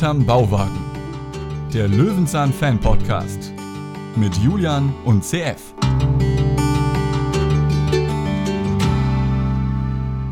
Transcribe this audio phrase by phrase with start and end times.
[0.00, 0.80] hinterm Bauwagen.
[1.74, 3.52] Der Löwenzahn Fan Podcast
[4.16, 5.74] mit Julian und CF.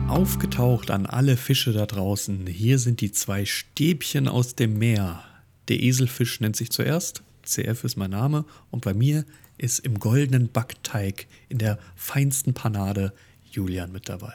[0.09, 2.47] Aufgetaucht an alle Fische da draußen.
[2.47, 5.23] Hier sind die zwei Stäbchen aus dem Meer.
[5.69, 9.27] Der Eselfisch nennt sich zuerst, CF ist mein Name, und bei mir
[9.59, 13.13] ist im goldenen Backteig in der feinsten Panade
[13.51, 14.33] Julian mit dabei.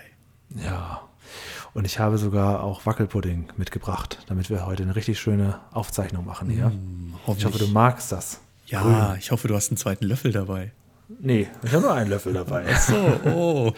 [0.64, 1.10] Ja,
[1.74, 6.50] und ich habe sogar auch Wackelpudding mitgebracht, damit wir heute eine richtig schöne Aufzeichnung machen
[6.50, 6.70] hier.
[6.70, 8.40] Mm, ich hoffe, du magst das.
[8.68, 9.20] Ja, Grün.
[9.20, 10.72] ich hoffe, du hast einen zweiten Löffel dabei.
[11.20, 12.66] Nee, ich habe nur einen Löffel dabei.
[12.76, 13.74] So, oh.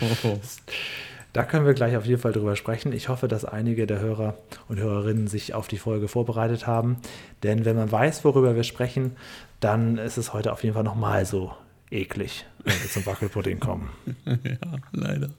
[1.33, 2.93] Da können wir gleich auf jeden Fall drüber sprechen.
[2.93, 4.37] Ich hoffe, dass einige der Hörer
[4.69, 6.95] und Hörerinnen sich auf die Folge vorbereitet haben.
[7.43, 9.17] Denn wenn man weiß, worüber wir sprechen,
[9.59, 11.51] dann ist es heute auf jeden Fall nochmal so
[11.91, 13.89] eklig, wenn wir zum Wackelpudding kommen.
[14.25, 15.29] ja, leider.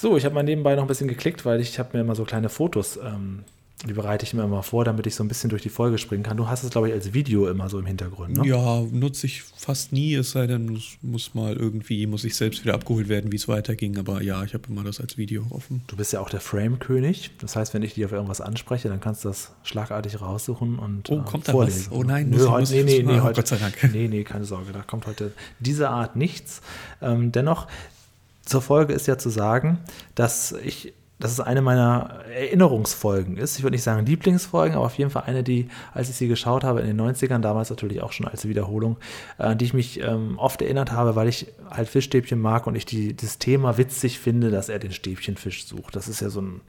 [0.00, 2.24] So, ich habe mal nebenbei noch ein bisschen geklickt, weil ich habe mir immer so
[2.24, 3.40] kleine Fotos, ähm,
[3.86, 6.22] die bereite ich mir immer vor, damit ich so ein bisschen durch die Folge springen
[6.22, 6.38] kann.
[6.38, 8.46] Du hast es, glaube ich, als Video immer so im Hintergrund, ne?
[8.48, 12.64] Ja, nutze ich fast nie, es sei denn, es muss mal irgendwie, muss ich selbst
[12.64, 13.98] wieder abgeholt werden, wie es weiterging.
[13.98, 15.82] Aber ja, ich habe immer das als Video offen.
[15.86, 17.32] Du bist ja auch der Frame-König.
[17.38, 21.10] Das heißt, wenn ich dich auf irgendwas anspreche, dann kannst du das schlagartig raussuchen und
[21.10, 21.88] Oh, äh, kommt da vorlesen.
[21.90, 21.98] was?
[21.98, 23.74] Oh nein, Nö, muss heute, muss nee, nee, nee, heute, Gott sei Dank.
[23.92, 26.62] Nee, nee, keine Sorge, da kommt heute diese Art nichts.
[27.02, 27.66] Ähm, dennoch,
[28.50, 29.78] zur Folge ist ja zu sagen,
[30.14, 33.58] dass ich dass es eine meiner Erinnerungsfolgen ist.
[33.58, 36.64] Ich würde nicht sagen Lieblingsfolgen, aber auf jeden Fall eine, die, als ich sie geschaut
[36.64, 38.96] habe in den 90ern, damals natürlich auch schon als Wiederholung,
[39.36, 42.86] äh, die ich mich ähm, oft erinnert habe, weil ich halt Fischstäbchen mag und ich
[42.86, 45.94] die, das Thema witzig finde, dass er den Stäbchenfisch sucht.
[45.94, 46.62] Das ist ja so ein,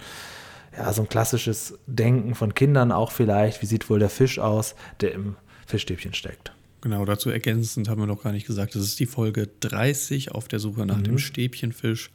[0.77, 3.61] ja, so ein klassisches Denken von Kindern auch vielleicht.
[3.61, 6.51] Wie sieht wohl der Fisch aus, der im Fischstäbchen steckt?
[6.81, 10.47] Genau, dazu ergänzend haben wir noch gar nicht gesagt, das ist die Folge 30 auf
[10.47, 12.09] der Suche nach dem Stäbchenfisch.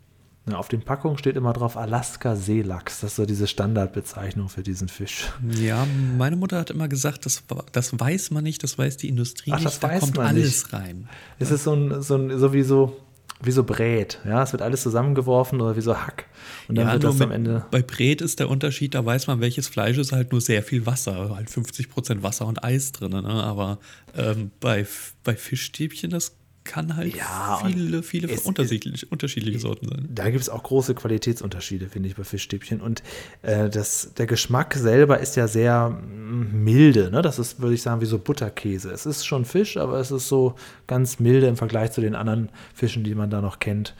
[0.50, 3.02] Ja, auf den Packungen steht immer drauf Alaska Seelachs.
[3.02, 5.32] Das ist so diese Standardbezeichnung für diesen Fisch.
[5.52, 5.86] Ja,
[6.18, 9.60] meine Mutter hat immer gesagt, das, das weiß man nicht, das weiß die Industrie Ach,
[9.60, 10.74] nicht, das da kommt alles nicht.
[10.74, 11.08] rein.
[11.38, 12.98] Es ist so ein, so ein, so wie so,
[13.44, 14.20] wie so Brät.
[14.26, 16.26] Ja, es wird alles zusammengeworfen oder wie so Hack.
[16.68, 17.66] Und dann wird nur das am mit- Ende.
[17.72, 20.86] Bei Bret ist der Unterschied, da weiß man, welches Fleisch ist halt nur sehr viel
[20.86, 23.12] Wasser, halt 50% Wasser und Eis drin.
[23.12, 23.24] Ne?
[23.26, 23.80] Aber
[24.16, 24.86] ähm, bei,
[25.24, 30.08] bei Fischstäbchen, das kann halt Ja, viele, viele es- unterschiedliche, unterschiedliche Sorten sein.
[30.10, 32.82] Da gibt es auch große Qualitätsunterschiede, finde ich, bei Fischstäbchen.
[32.82, 33.02] Und
[33.42, 37.10] äh, das, der Geschmack selber ist ja sehr mm, milde.
[37.12, 37.22] Ne?
[37.22, 38.92] Das ist, würde ich sagen, wie so Butterkäse.
[38.92, 40.56] Es ist schon Fisch, aber es ist so
[40.88, 43.96] ganz milde im Vergleich zu den anderen Fischen, die man da noch kennt.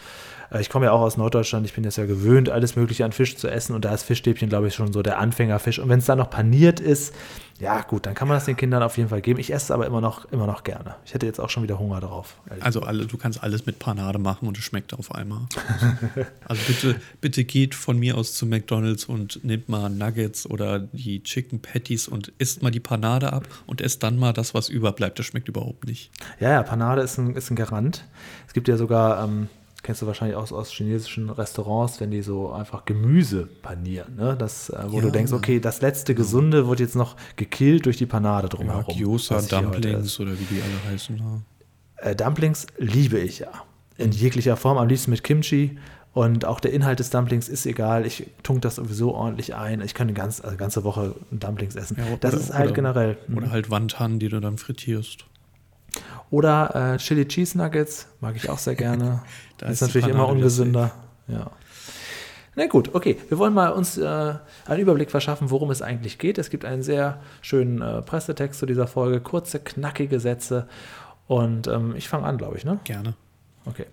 [0.52, 1.66] Äh, ich komme ja auch aus Norddeutschland.
[1.66, 3.76] Ich bin jetzt ja gewöhnt, alles Mögliche an Fisch zu essen.
[3.76, 5.80] Und da ist Fischstäbchen, glaube ich, schon so der Anfängerfisch.
[5.80, 7.14] Und wenn es dann noch paniert ist,
[7.60, 9.40] ja gut, dann kann man das den Kindern auf jeden Fall geben.
[9.40, 10.96] Ich esse es aber immer noch, immer noch gerne.
[11.06, 12.38] Ich hätte jetzt auch schon wieder Hunger drauf.
[12.60, 15.42] Also alle, du kannst alles mit Panade machen und es schmeckt auf einmal.
[16.48, 21.22] also bitte, bitte geht von mir aus zu McDonalds und nehmt mal Nuggets oder die
[21.22, 25.20] Chicken Patties und isst mal die Panade ab und esst dann mal das, was überbleibt.
[25.20, 26.10] Das schmeckt überhaupt nicht.
[26.40, 28.06] Ja, ja, Panade ist ein, ist ein Garant.
[28.48, 29.50] Es gibt ja sogar, ähm,
[29.84, 34.36] kennst du wahrscheinlich auch aus chinesischen Restaurants, wenn die so einfach Gemüse panieren, ne?
[34.38, 35.04] Das, äh, wo Ja.
[35.04, 38.96] du denkst, okay, das letzte Gesunde wird jetzt noch gekillt durch die Panade drumherum.
[38.96, 41.18] Gyoza, hier heute Dumplings oder wie die alle heißen.
[41.18, 41.42] Ja.
[42.12, 43.50] Äh, Dumplings liebe ich ja.
[43.98, 45.78] In jeglicher Form, am liebsten mit Kimchi.
[46.14, 48.06] Und auch der Inhalt des Dumplings ist egal.
[48.06, 49.80] Ich tunk das sowieso ordentlich ein.
[49.82, 51.96] Ich kann die ganze, also ganze Woche Dumplings essen.
[51.98, 53.18] Ja, das oder- ist halt oder- generell.
[53.34, 55.26] Oder halt Wandtannen, die du dann frittierst.
[56.32, 59.22] Oder äh, Chili Cheese Nuggets, mag ich auch sehr gerne.
[59.58, 60.92] Da ist ist natürlich immer ungesünder.
[61.28, 61.52] Ja.
[62.56, 63.18] Na gut, okay.
[63.30, 64.34] Wir wollen mal uns äh,
[64.66, 66.38] einen Überblick verschaffen, worum es eigentlich geht.
[66.38, 70.68] Es gibt einen sehr schönen äh, Pressetext zu dieser Folge, kurze, knackige Sätze.
[71.28, 72.80] Und ähm, ich fange an, glaube ich, ne?
[72.84, 73.14] Gerne.
[73.66, 73.86] Okay.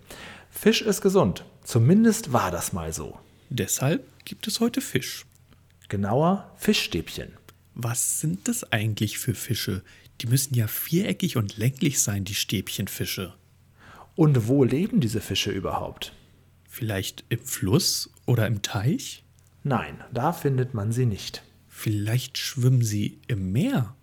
[0.49, 1.45] Fisch ist gesund.
[1.63, 3.17] Zumindest war das mal so.
[3.49, 5.25] Deshalb gibt es heute Fisch.
[5.87, 7.33] Genauer Fischstäbchen.
[7.75, 9.83] Was sind das eigentlich für Fische?
[10.21, 13.33] Die müssen ja viereckig und länglich sein, die Stäbchenfische.
[14.15, 16.13] Und wo leben diese Fische überhaupt?
[16.67, 19.23] Vielleicht im Fluss oder im Teich?
[19.63, 21.43] Nein, da findet man sie nicht.
[21.67, 23.95] Vielleicht schwimmen sie im Meer?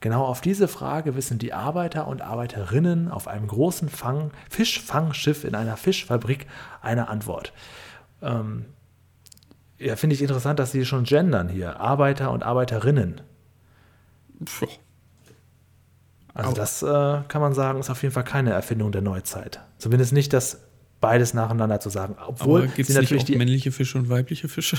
[0.00, 5.54] Genau auf diese Frage wissen die Arbeiter und Arbeiterinnen auf einem großen Fang Fischfangschiff in
[5.54, 6.46] einer Fischfabrik
[6.80, 7.52] eine Antwort.
[8.20, 8.64] Ähm,
[9.78, 11.78] Ja, finde ich interessant, dass sie schon gendern hier.
[11.78, 13.20] Arbeiter und Arbeiterinnen.
[14.44, 14.66] Puh.
[16.34, 16.86] Also das äh,
[17.28, 19.60] kann man sagen, ist auf jeden Fall keine Erfindung der Neuzeit.
[19.78, 20.58] Zumindest nicht das
[21.00, 22.16] beides nacheinander zu sagen.
[22.26, 24.78] Obwohl gibt es natürlich die, männliche Fische und weibliche Fische?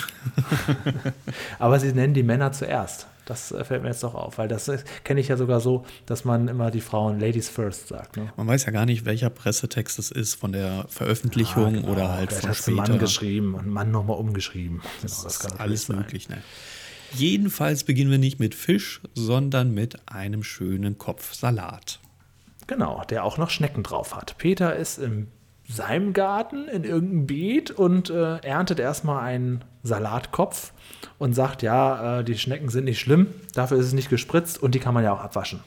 [1.60, 3.08] aber sie nennen die Männer zuerst.
[3.26, 5.86] Das äh, fällt mir jetzt doch auf, weil das ist- kenne ich ja sogar so,
[6.06, 8.18] dass man immer die Frauen Ladies first sagt.
[8.18, 8.34] Ne?
[8.36, 11.88] Man weiß ja gar nicht, welcher Pressetext es ist, von der Veröffentlichung genau.
[11.90, 12.78] oder halt Vielleicht von hast später.
[12.78, 14.82] Mann geschrieben und Mann nochmal umgeschrieben.
[15.02, 16.28] Das Genau, ist kann alles möglich.
[16.30, 16.38] Ne?
[17.16, 22.00] Jedenfalls beginnen wir nicht mit Fisch, sondern mit einem schönen Kopf Salat.
[22.68, 24.38] Genau, der auch noch Schnecken drauf hat.
[24.38, 25.28] Peter ist in
[25.68, 30.74] seinem Garten in irgendeinem Beet und äh, erntet erstmal einen Salatkopf
[31.18, 34.76] und sagt, ja, äh, die Schnecken sind nicht schlimm, dafür ist es nicht gespritzt und
[34.76, 35.62] die kann man ja auch abwaschen.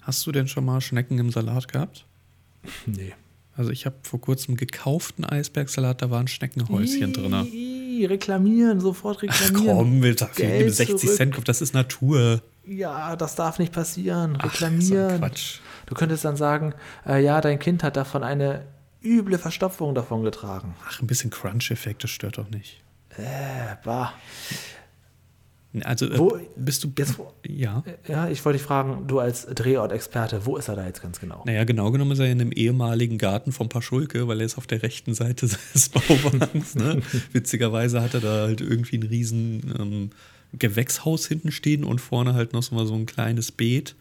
[0.00, 2.06] Hast du denn schon mal Schnecken im Salat gehabt?
[2.86, 3.14] Nee.
[3.54, 7.32] Also ich habe vor kurzem gekauften Eisbergsalat, da waren Schneckenhäuschen drin.
[8.04, 9.76] Reklamieren, sofort Ach reklamieren.
[9.76, 11.16] komm, wir Geld 60 zurück.
[11.16, 12.42] Cent, Kopf, das ist Natur.
[12.64, 14.36] Ja, das darf nicht passieren.
[14.38, 15.18] Ach, so Reklamieren.
[15.18, 15.58] Quatsch.
[15.86, 16.74] du könntest dann sagen,
[17.06, 18.64] äh, ja, dein Kind hat davon eine
[19.02, 20.74] üble Verstopfung davon getragen.
[20.88, 22.80] Ach, ein bisschen Crunch-Effekt, das stört doch nicht.
[23.16, 24.12] Äh, bah.
[25.84, 27.14] Also äh, Wo- bist du jetzt
[27.46, 27.82] ja.
[28.06, 31.42] Ja, ich wollte dich fragen, du als Drehortexperte, wo ist er da jetzt ganz genau?
[31.46, 34.66] Naja, genau genommen ist er in einem ehemaligen Garten von Paschulke, weil er ist auf
[34.66, 36.74] der rechten Seite des Bauwagens.
[36.74, 37.00] Ne?
[37.32, 40.10] Witzigerweise hat er da halt irgendwie ein riesen ähm,
[40.58, 43.94] Gewächshaus hinten stehen und vorne halt noch so mal so ein kleines Beet,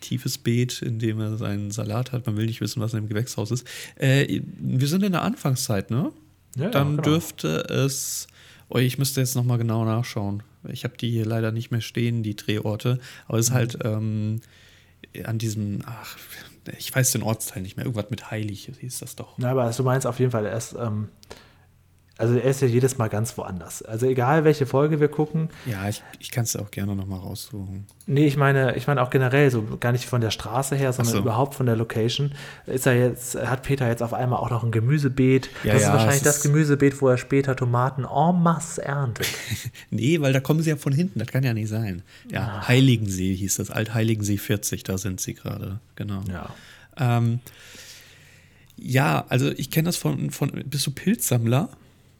[0.00, 2.24] tiefes Beet, in dem er seinen Salat hat.
[2.26, 3.66] Man will nicht wissen, was in dem Gewächshaus ist.
[3.96, 6.12] Äh, wir sind in der Anfangszeit, ne?
[6.56, 7.02] Ja, ja, Dann genau.
[7.02, 8.28] dürfte es.
[8.70, 10.42] Oh, ich müsste jetzt noch mal genau nachschauen.
[10.72, 12.98] Ich habe die hier leider nicht mehr stehen, die Drehorte.
[13.26, 13.54] Aber es ist Mhm.
[13.56, 14.40] halt ähm,
[15.24, 16.16] an diesem, ach,
[16.78, 17.86] ich weiß den Ortsteil nicht mehr.
[17.86, 19.34] Irgendwas mit Heilig hieß das doch.
[19.38, 21.08] Na, aber also du meinst auf jeden Fall, er ist, ähm,
[22.18, 23.80] also er ist ja jedes Mal ganz woanders.
[23.82, 25.48] Also egal, welche Folge wir gucken.
[25.66, 27.86] Ja, ich, ich kann es auch gerne noch mal raussuchen.
[28.06, 31.12] Nee, ich meine, ich meine auch generell, so gar nicht von der Straße her, sondern
[31.14, 31.18] so.
[31.20, 32.32] überhaupt von der Location.
[32.66, 35.48] Ist er jetzt, hat Peter jetzt auf einmal auch noch ein Gemüsebeet.
[35.62, 39.26] Ja, das ja, ist wahrscheinlich das ist- Gemüsebeet, wo er später Tomaten en masse erntet.
[39.90, 41.18] Nee, weil da kommen sie ja von hinten.
[41.20, 42.02] Das kann ja nicht sein.
[42.30, 42.68] Ja, Ah.
[42.68, 43.70] Heiligensee hieß das.
[43.70, 45.78] Altheiligen-See 40, da sind sie gerade.
[45.96, 46.22] Genau.
[46.28, 46.50] ja.
[46.98, 47.38] Ähm,
[48.76, 50.50] ja, also ich kenne das von, von.
[50.66, 51.68] Bist du Pilzsammler?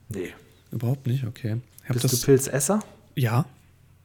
[0.08, 0.32] Nee.
[0.70, 1.56] Überhaupt nicht, okay.
[1.88, 2.80] Bist das, du Pilzesser?
[3.14, 3.46] Ja.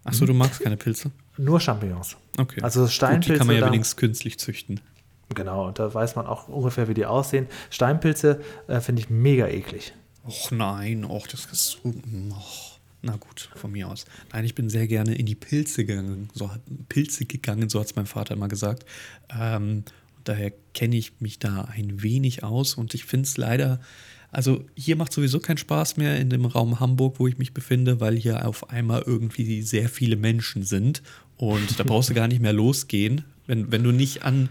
[0.04, 1.12] Achso, du magst keine Pilze?
[1.38, 2.16] Nur Champignons.
[2.38, 2.62] Okay.
[2.62, 3.34] Also Gut, Steinpilze.
[3.34, 4.80] die kann man ja wenigstens künstlich züchten.
[5.34, 7.48] Genau, und da weiß man auch ungefähr, wie die aussehen.
[7.70, 9.94] Steinpilze äh, finde ich mega eklig.
[10.26, 11.80] Och nein, och, das ist so.
[11.90, 12.80] Och.
[13.02, 14.06] Na gut, von mir aus.
[14.32, 16.30] Nein, ich bin sehr gerne in die Pilze gegangen.
[16.34, 18.86] So, hat- Pilze gegangen, so hat es mein Vater immer gesagt.
[19.30, 19.84] Ähm,
[20.18, 23.82] und daher kenne ich mich da ein wenig aus und ich finde es leider.
[24.34, 28.00] Also hier macht sowieso keinen Spaß mehr in dem Raum Hamburg, wo ich mich befinde,
[28.00, 31.04] weil hier auf einmal irgendwie sehr viele Menschen sind.
[31.38, 34.50] Und da brauchst du gar nicht mehr losgehen, wenn, wenn du nicht an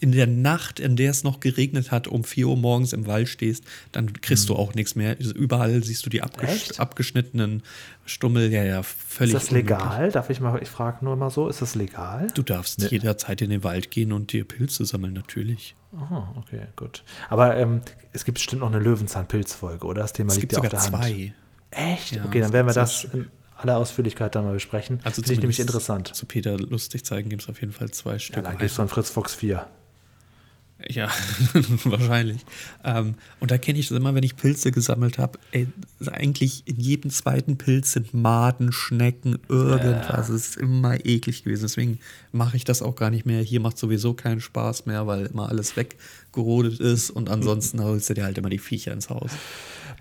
[0.00, 3.28] in der Nacht, in der es noch geregnet hat, um 4 Uhr morgens im Wald
[3.28, 5.16] stehst, dann kriegst du auch nichts mehr.
[5.18, 6.44] Also Überall siehst du die Mhm.
[6.44, 6.78] Echt?
[6.78, 7.62] abgeschnittenen
[8.04, 8.52] Stummel.
[8.52, 9.34] Ja, ja, völlig.
[9.34, 9.70] Ist das unmöglich.
[9.78, 10.10] legal?
[10.12, 12.28] Darf ich mal, ich frage nur mal so, ist das legal?
[12.34, 15.74] Du darfst jederzeit in den Wald gehen und dir Pilze sammeln, natürlich.
[15.96, 17.02] Aha, okay, gut.
[17.30, 17.80] Aber ähm,
[18.12, 20.02] es gibt bestimmt noch eine Löwenzahn-Pilz-Folge, oder?
[20.02, 21.04] Das Thema Es liegt ja auf sogar der Hand.
[21.04, 21.34] zwei.
[21.70, 22.12] Echt?
[22.12, 25.00] Ja, okay, dann werden wir das in aller Ausführlichkeit dann mal besprechen.
[25.02, 26.14] Also Finde ich nämlich interessant.
[26.14, 28.44] Zu Peter lustig zeigen gibt es auf jeden Fall zwei Ja, Stück.
[28.44, 29.66] dann gibt es von Fritz Fox 4.
[30.86, 31.08] Ja,
[31.84, 32.44] wahrscheinlich.
[32.84, 35.38] Ähm, und da kenne ich das immer, wenn ich Pilze gesammelt habe.
[36.06, 40.28] Eigentlich in jedem zweiten Pilz sind Maden, Schnecken, irgendwas.
[40.28, 41.62] Es ist immer eklig gewesen.
[41.62, 41.98] Deswegen
[42.30, 43.42] mache ich das auch gar nicht mehr.
[43.42, 47.10] Hier macht sowieso keinen Spaß mehr, weil immer alles weggerodet ist.
[47.10, 49.32] Und ansonsten holst du dir halt immer die Viecher ins Haus.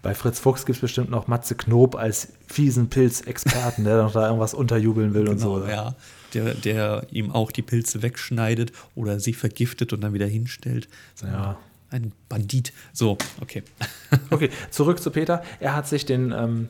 [0.04, 4.28] Bei Fritz Fuchs gibt es bestimmt noch Matze Knob als fiesen Pilzexperten, der noch da
[4.28, 5.56] irgendwas unterjubeln will und so.
[5.56, 5.96] Genau, ja.
[6.34, 10.90] Der, der ihm auch die Pilze wegschneidet oder sie vergiftet und dann wieder hinstellt.
[11.24, 11.58] Ja.
[11.90, 12.74] Ein Bandit.
[12.94, 13.64] So, okay.
[14.30, 15.44] Okay, zurück zu Peter.
[15.60, 16.70] Er hat sich den, ähm,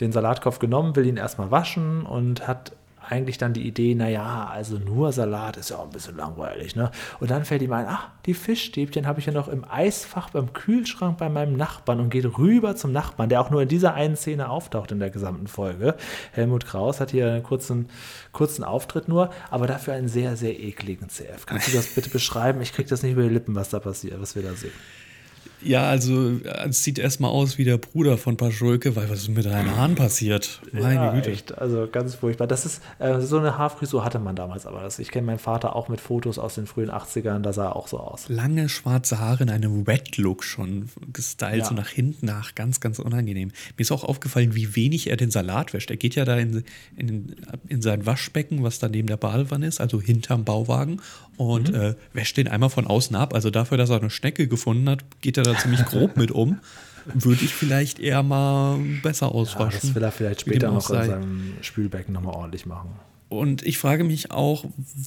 [0.00, 2.72] den Salatkopf genommen, will ihn erstmal waschen und hat
[3.08, 6.76] eigentlich dann die Idee, naja, also nur Salat ist ja auch ein bisschen langweilig.
[6.76, 6.90] Ne?
[7.20, 10.52] Und dann fällt ihm ein, ach, die Fischstäbchen habe ich ja noch im Eisfach beim
[10.52, 14.16] Kühlschrank bei meinem Nachbarn und geht rüber zum Nachbarn, der auch nur in dieser einen
[14.16, 15.94] Szene auftaucht in der gesamten Folge.
[16.32, 17.88] Helmut Kraus hat hier einen kurzen,
[18.32, 21.46] kurzen Auftritt nur, aber dafür einen sehr, sehr ekligen CF.
[21.46, 22.60] Kannst du das bitte beschreiben?
[22.60, 24.72] Ich kriege das nicht über die Lippen, was da passiert, was wir da sehen.
[25.64, 26.32] Ja, also
[26.68, 29.94] es sieht erstmal aus wie der Bruder von Paschulke, weil was ist mit deinen Haaren
[29.94, 30.60] passiert?
[30.72, 31.30] Meine ja, Güte.
[31.30, 32.46] Echt, also ganz furchtbar.
[32.46, 34.82] Das ist, äh, so eine Haarfrisur hatte man damals aber.
[34.82, 37.76] Das, ich kenne meinen Vater auch mit Fotos aus den frühen 80ern, da sah er
[37.76, 38.28] auch so aus.
[38.28, 41.64] Lange schwarze Haare in einem Wet-Look schon gestylt, Ja.
[41.64, 43.48] so nach hinten nach, ganz, ganz unangenehm.
[43.48, 45.90] Mir ist auch aufgefallen, wie wenig er den Salat wäscht.
[45.90, 46.64] Er geht ja da in,
[46.96, 47.36] in,
[47.68, 51.00] in sein Waschbecken, was da neben der Badewanne ist, also hinterm Bauwagen,
[51.36, 51.74] und Mhm.
[51.74, 53.34] äh, wäscht den einmal von außen ab.
[53.34, 56.58] Also dafür, dass er eine Schnecke gefunden hat, geht er da ziemlich grob mit um.
[57.12, 59.80] Würde ich vielleicht eher mal besser Ja, auswaschen.
[59.82, 61.06] das will er vielleicht später noch in sei.
[61.06, 62.90] seinem Spülbecken nochmal ordentlich machen.
[63.30, 64.64] Und ich frage mich auch,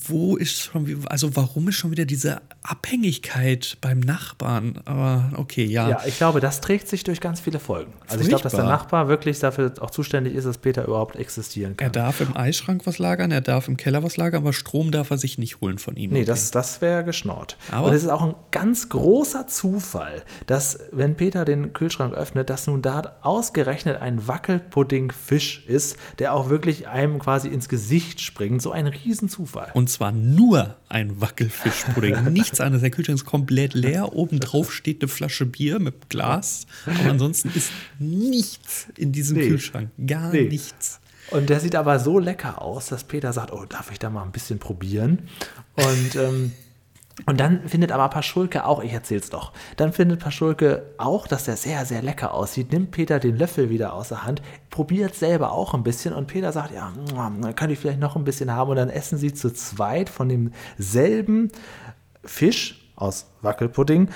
[0.07, 4.79] wo ist schon, also warum ist schon wieder diese Abhängigkeit beim Nachbarn?
[4.85, 5.89] Aber okay, ja.
[5.89, 7.93] Ja, ich glaube, das trägt sich durch ganz viele Folgen.
[8.07, 8.77] Also ich glaube, dass der Furchtbar.
[8.77, 11.91] Nachbar wirklich dafür auch zuständig ist, dass Peter überhaupt existieren Er kann.
[11.93, 15.17] darf im Eisschrank was lagern, er darf im Keller was lagern, aber Strom darf er
[15.17, 16.11] sich nicht holen von ihm.
[16.11, 17.55] Nee, das, das wäre geschnort.
[17.71, 22.49] Aber- Und es ist auch ein ganz großer Zufall, dass, wenn Peter den Kühlschrank öffnet,
[22.49, 28.61] dass nun da ausgerechnet ein Wackelpudding-Fisch ist, der auch wirklich einem quasi ins Gesicht springt.
[28.61, 29.71] So ein Riesenzufall.
[29.73, 32.81] Und zwar nur ein Wackelfischpudding, nichts anderes.
[32.81, 34.13] Der Kühlschrank ist komplett leer.
[34.13, 36.65] Oben drauf steht eine Flasche Bier mit Glas.
[36.85, 39.49] Aber ansonsten ist nichts in diesem Nee.
[39.49, 39.89] Kühlschrank.
[40.05, 40.43] Gar Nee.
[40.49, 40.99] nichts.
[41.31, 44.23] Und der sieht aber so lecker aus, dass Peter sagt, oh, darf ich da mal
[44.23, 45.23] ein bisschen probieren?
[45.75, 46.53] Und, ähm,
[47.25, 51.57] und dann findet aber Paschulke auch, ich erzähl's doch, dann findet Paschulke auch, dass der
[51.57, 55.73] sehr, sehr lecker aussieht, nimmt Peter den Löffel wieder aus der Hand, probiert selber auch
[55.73, 56.93] ein bisschen und Peter sagt, ja,
[57.55, 61.51] kann ich vielleicht noch ein bisschen haben und dann essen sie zu zweit von demselben
[62.23, 64.09] Fisch aus Wackelpudding,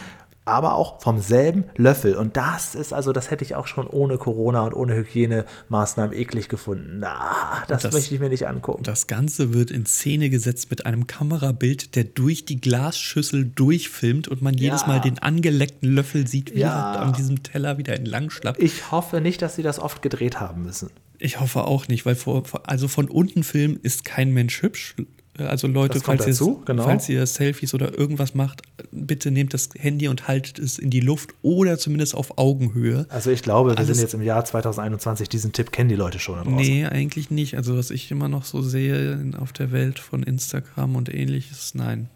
[0.46, 2.16] aber auch vom selben Löffel.
[2.16, 6.50] Und das ist also, das hätte ich auch schon ohne Corona und ohne Hygienemaßnahmen eklig
[6.50, 6.98] gefunden.
[7.00, 8.84] Na, das, das- möchte ich mir nicht angucken.
[8.84, 14.42] Das Ganze wird in Szene gesetzt mit einem Kamerabild, der durch die Glasschüssel durchfilmt und
[14.42, 14.88] man jedes Ja.
[14.88, 16.96] Mal den angeleckten Löffel sieht, wie Ja.
[16.96, 18.60] er an diesem Teller wieder entlang schlappt.
[18.62, 20.90] Ich hoffe nicht, dass sie das oft gedreht haben müssen.
[21.20, 24.96] Ich hoffe auch nicht, weil vor- also von unten filmen ist kein Mensch hübsch.
[25.38, 26.84] Also Leute, falls, dazu, ihr, genau.
[26.84, 28.62] falls ihr Selfies oder irgendwas macht,
[28.92, 33.06] bitte nehmt das Handy und haltet es in die Luft oder zumindest auf Augenhöhe.
[33.10, 35.30] Also ich glaube, wir Alles- sind jetzt im Jahr 2021.
[35.30, 36.54] Diesen Tipp kennen die Leute schon draußen.
[36.56, 37.56] Nee, eigentlich nicht.
[37.56, 42.10] Also was ich immer noch so sehe auf der Welt von Instagram und ähnliches, nein.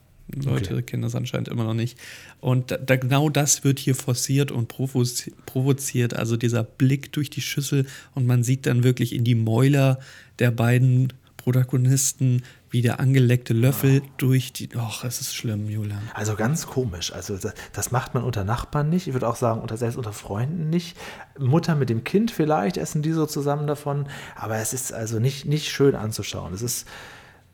[0.43, 0.81] Leute Okay.
[0.81, 1.97] kennen das anscheinend immer noch nicht.
[2.41, 6.15] Und da, da, genau das wird hier forciert und provozi provoziert.
[6.15, 9.99] Also dieser Blick durch die Schüssel und man sieht dann wirklich in die Mäuler
[10.39, 12.41] der beiden Protagonisten,
[12.75, 14.67] wie der angeleckte Löffel durch die.
[14.75, 16.01] Och, es ist schlimm, Julian.
[16.13, 17.13] Also ganz komisch.
[17.13, 19.07] Also das, das macht man unter Nachbarn nicht.
[19.07, 20.97] Ich würde auch sagen, unter, selbst unter Freunden nicht.
[21.39, 24.07] Mutter mit dem Kind vielleicht essen die so zusammen davon.
[24.35, 26.53] Aber es ist also nicht, nicht schön anzuschauen.
[26.53, 26.85] Es ist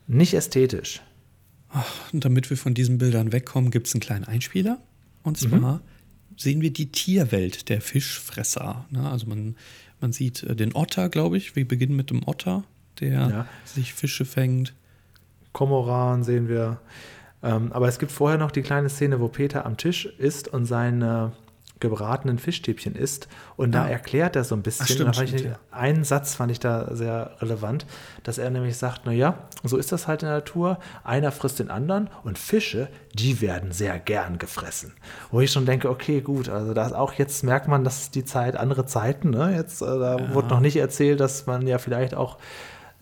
[0.08, 1.04] nicht ästhetisch.
[2.12, 4.80] Und damit wir von diesen Bildern wegkommen, gibt es einen kleinen Einspieler.
[5.22, 5.82] Und zwar
[6.36, 8.86] sehen wir die Tierwelt der Fischfresser.
[8.90, 9.08] Ne?
[9.08, 9.56] Also man,
[10.00, 11.56] man sieht äh, den Otter, glaube ich.
[11.56, 12.64] Wir beginnen mit dem Otter,
[13.00, 13.48] der Ja.
[13.66, 14.74] sich Fische fängt.
[15.54, 16.78] Komoran sehen wir.
[17.44, 20.66] Ähm, aber es gibt vorher noch die kleine Szene, wo Peter am Tisch ist und
[20.66, 21.32] seine
[21.80, 23.28] gebratenen Fischstäbchen isst.
[23.58, 23.90] Und da Ah.
[23.90, 26.94] erklärt er so ein bisschen, Ach, stimmt, fand ich, stimmt, einen Satz fand ich da
[26.96, 27.88] sehr relevant,
[28.22, 31.72] dass er nämlich sagt, naja, so ist das halt in der Natur, einer frisst den
[31.72, 34.94] anderen und Fische, die werden sehr gern gefressen.
[35.32, 38.26] Wo ich schon denke, okay, gut, also da ist auch jetzt merkt man, dass die
[38.26, 39.56] Zeit, andere Zeiten, ne?
[39.56, 42.38] jetzt, äh, da wurde noch nicht erzählt, dass man ja vielleicht auch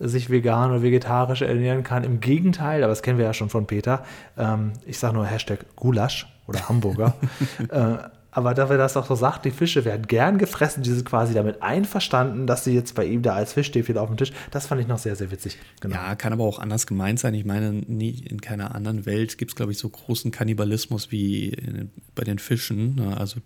[0.00, 2.04] sich vegan oder vegetarisch ernähren kann.
[2.04, 4.02] Im Gegenteil, aber das kennen wir ja schon von Peter.
[4.36, 7.14] Ähm, ich sage nur Hashtag Gulasch oder Hamburger.
[7.68, 7.98] äh,
[8.32, 11.34] aber da er das auch so sagt, die Fische werden gern gefressen, die sind quasi
[11.34, 14.80] damit einverstanden, dass sie jetzt bei ihm da als Fischstäbchen auf dem Tisch, das fand
[14.80, 15.58] ich noch sehr, sehr witzig.
[15.80, 15.96] Genau.
[15.96, 17.34] Ja, kann aber auch anders gemeint sein.
[17.34, 21.48] Ich meine, nie, in keiner anderen Welt gibt es, glaube ich, so großen Kannibalismus wie
[21.48, 22.94] in, bei den Fischen.
[22.94, 23.16] Ne?
[23.16, 23.40] Also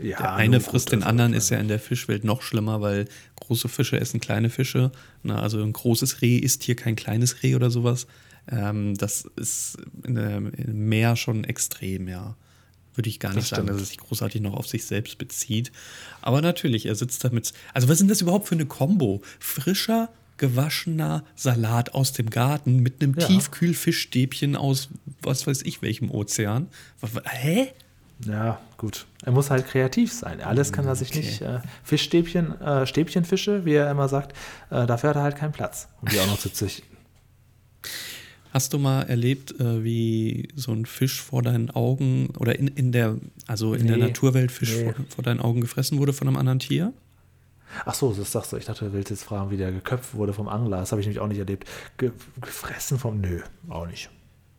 [0.00, 3.68] Ja, der eine frisst den anderen, ist ja in der Fischwelt noch schlimmer, weil große
[3.68, 4.92] Fische essen kleine Fische.
[5.22, 5.38] Ne?
[5.38, 8.06] Also ein großes Reh isst hier kein kleines Reh oder sowas.
[8.48, 12.36] Ähm, das ist in im Meer schon extrem, ja.
[12.96, 13.76] Würde ich gar nicht sagen, stimmt.
[13.76, 15.70] dass es sich großartig noch auf sich selbst bezieht.
[16.22, 17.52] Aber natürlich, er sitzt da mit.
[17.74, 19.20] Also, was sind das überhaupt für eine Kombo?
[19.38, 23.26] Frischer, gewaschener Salat aus dem Garten mit einem Ja.
[23.26, 24.88] Tiefkühlfischstäbchen aus
[25.22, 26.68] was weiß ich welchem Ozean.
[27.30, 27.68] Hä?
[28.24, 29.06] Ja, gut.
[29.24, 30.40] Er muss halt kreativ sein.
[30.40, 31.18] Alles kann er sich Okay.
[31.20, 31.42] nicht.
[31.42, 34.34] Äh, Fischstäbchen, äh, Stäbchenfische, wie er immer sagt,
[34.70, 36.95] äh, dafür hat er halt keinen Platz, um die auch noch zu züchten.
[38.56, 42.90] Hast du mal erlebt, äh, wie so ein Fisch vor deinen Augen oder in, in
[42.90, 44.84] der, also in der Nee, Naturwelt Fisch nee.
[44.84, 46.94] vor, vor deinen Augen gefressen wurde von einem anderen Tier?
[47.84, 48.56] Ach so, das sagst du.
[48.56, 50.78] Ich dachte, du willst jetzt fragen, wie der geköpft wurde vom Angler.
[50.78, 51.68] Das habe ich nämlich auch nicht erlebt.
[51.98, 53.20] Ge gefressen vom.
[53.20, 54.08] Nö, auch nicht.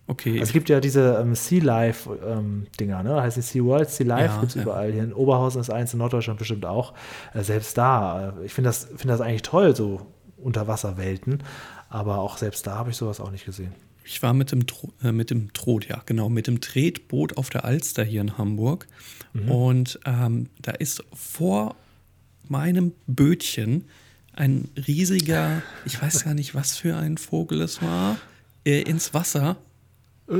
[0.06, 0.34] Okay.
[0.34, 3.20] Also es gibt ja diese ähm, Sea Life ähm, Dinger, ne?
[3.20, 4.62] Heißt die Sea World, Sea Life Ja, gibt es ja.
[4.62, 4.92] überall.
[4.92, 6.94] Hier in Oberhausen ist eins, in Norddeutschland bestimmt auch.
[7.34, 10.06] Äh, selbst da, äh, ich finde das, finde das eigentlich toll, so
[10.38, 11.42] Unterwasserwelten.
[11.90, 13.74] Aber auch selbst da habe ich sowas auch nicht gesehen.
[14.08, 14.66] Ich war mit dem,
[15.04, 18.88] äh, mit dem Trot, ja, genau, mit dem Tretboot auf der Alster hier in Hamburg.
[19.48, 21.76] Und ähm, da ist vor
[22.48, 23.84] meinem Bötchen
[24.34, 28.18] ein riesiger, ich weiß gar nicht, was für ein Vogel es war,
[28.66, 29.58] äh, ins Wasser
[30.30, 30.34] Äh,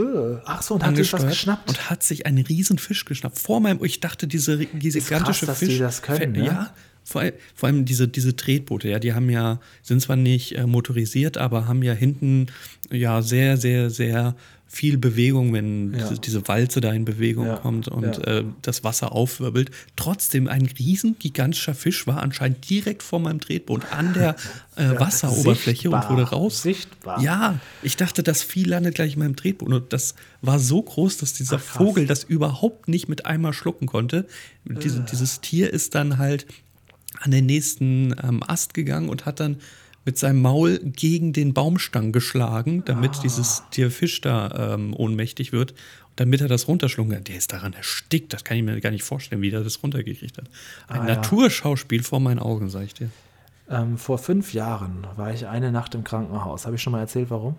[0.46, 1.70] ach so, und hat sich was geschnappt?
[1.70, 3.38] und hat sich einen riesen Fisch geschnappt.
[3.38, 5.80] Vor meinem, ich dachte, diese diese Ist krass, gigantische dass die Fisch.
[5.80, 6.46] das können, ne?
[6.46, 6.74] Ja,
[7.08, 7.24] vor,
[7.56, 11.66] vor allem diese, diese Tretboote, ja, die haben ja, sind zwar nicht äh, motorisiert, aber
[11.68, 12.48] haben ja hinten
[12.92, 14.36] ja sehr, sehr, sehr
[14.70, 16.00] viel Bewegung, wenn Ja.
[16.10, 18.40] diese, diese Walze da in Bewegung Ja, kommt und ja.
[18.40, 19.72] äh, das Wasser aufwirbelt.
[19.96, 24.36] Trotzdem, ein riesen gigantischer Fisch war anscheinend direkt vor meinem Tretboot an der
[24.76, 26.62] äh, Wasseroberfläche und wurde raus.
[26.64, 27.22] sichtbar.
[27.22, 29.70] Ja, ich dachte, das Vieh landet gleich in meinem Tretboot.
[29.70, 31.62] Und das war so groß, dass dieser Ach.
[31.62, 34.28] Vogel das überhaupt nicht mit einmal schlucken konnte.
[34.66, 36.46] Diese, dieses Tier ist dann halt
[37.22, 39.58] an den nächsten ähm, Ast gegangen und hat dann
[40.06, 45.72] mit seinem Maul gegen den Baumstamm geschlagen, damit dieses Tier Fisch da ähm, ohnmächtig wird.
[45.72, 47.28] Und damit er das runterschlungen hat.
[47.28, 48.32] Der ist daran erstickt.
[48.34, 50.46] Das kann ich mir gar nicht vorstellen, wie der das runtergekriegt hat.
[50.88, 51.16] Ein Ah, ja.
[51.16, 53.10] Naturschauspiel vor meinen Augen, sag ich dir.
[53.70, 56.66] Ähm, vor fünf Jahren war ich eine Nacht im Krankenhaus.
[56.66, 57.56] Habe ich schon mal erzählt, warum?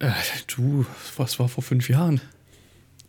[0.00, 0.10] Äh,
[0.48, 0.84] du,
[1.16, 2.20] was war vor fünf Jahren?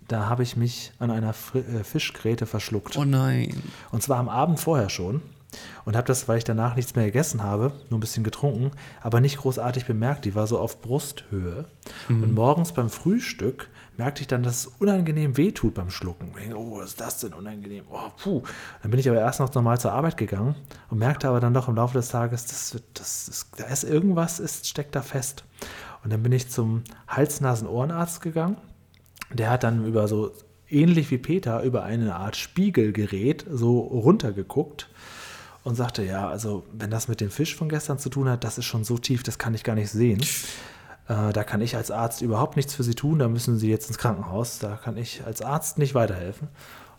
[0.08, 2.96] Da habe ich mich an einer Fri äh, Fischgräte verschluckt.
[2.98, 3.62] Oh nein.
[3.92, 5.22] Und zwar am Abend vorher schon.
[5.86, 9.22] Und habe das, weil ich danach nichts mehr gegessen habe, nur ein bisschen getrunken, aber
[9.22, 10.26] nicht großartig bemerkt.
[10.26, 11.66] Die war so auf Brusthöhe.
[12.10, 16.34] Und morgens beim Frühstück merkte ich dann, dass es unangenehm wehtut beim Schlucken.
[16.34, 17.86] Denke, oh, was ist das denn unangenehm?
[17.90, 18.44] Oh, puh.
[18.82, 20.56] Dann bin ich aber erst noch normal zur Arbeit gegangen
[20.90, 24.40] und merkte aber dann doch im Laufe des Tages, das, das ist, da ist irgendwas,
[24.40, 25.46] ist, steckt da fest.
[26.04, 28.58] Und dann bin ich zum Hals-Nasen-Ohrenarzt gegangen.
[29.34, 30.32] Der hat dann über so
[30.70, 34.90] ähnlich wie Peter über eine Art Spiegelgerät so runtergeguckt
[35.68, 38.58] und sagte, ja, also wenn das mit dem Fisch von gestern zu tun hat, das
[38.58, 40.22] ist schon so tief, das kann ich gar nicht sehen.
[41.10, 43.90] Äh, da kann ich als Arzt überhaupt nichts für Sie tun, da müssen Sie jetzt
[43.90, 46.48] ins Krankenhaus, da kann ich als Arzt nicht weiterhelfen.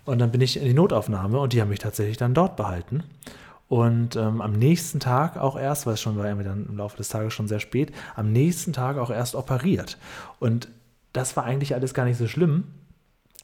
[0.05, 3.05] Und dann bin ich in die Notaufnahme und die haben mich tatsächlich dann dort behalten.
[3.69, 7.09] Und ähm, am nächsten Tag auch erst, weil es schon war dann im Laufe des
[7.09, 9.97] Tages schon sehr spät, am nächsten Tag auch erst operiert.
[10.41, 10.69] Und
[11.15, 12.65] das war eigentlich alles gar nicht so schlimm,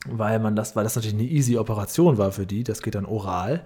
[0.04, 3.06] weil man das, weil das natürlich eine easy Operation war für die, das geht dann
[3.06, 3.64] oral.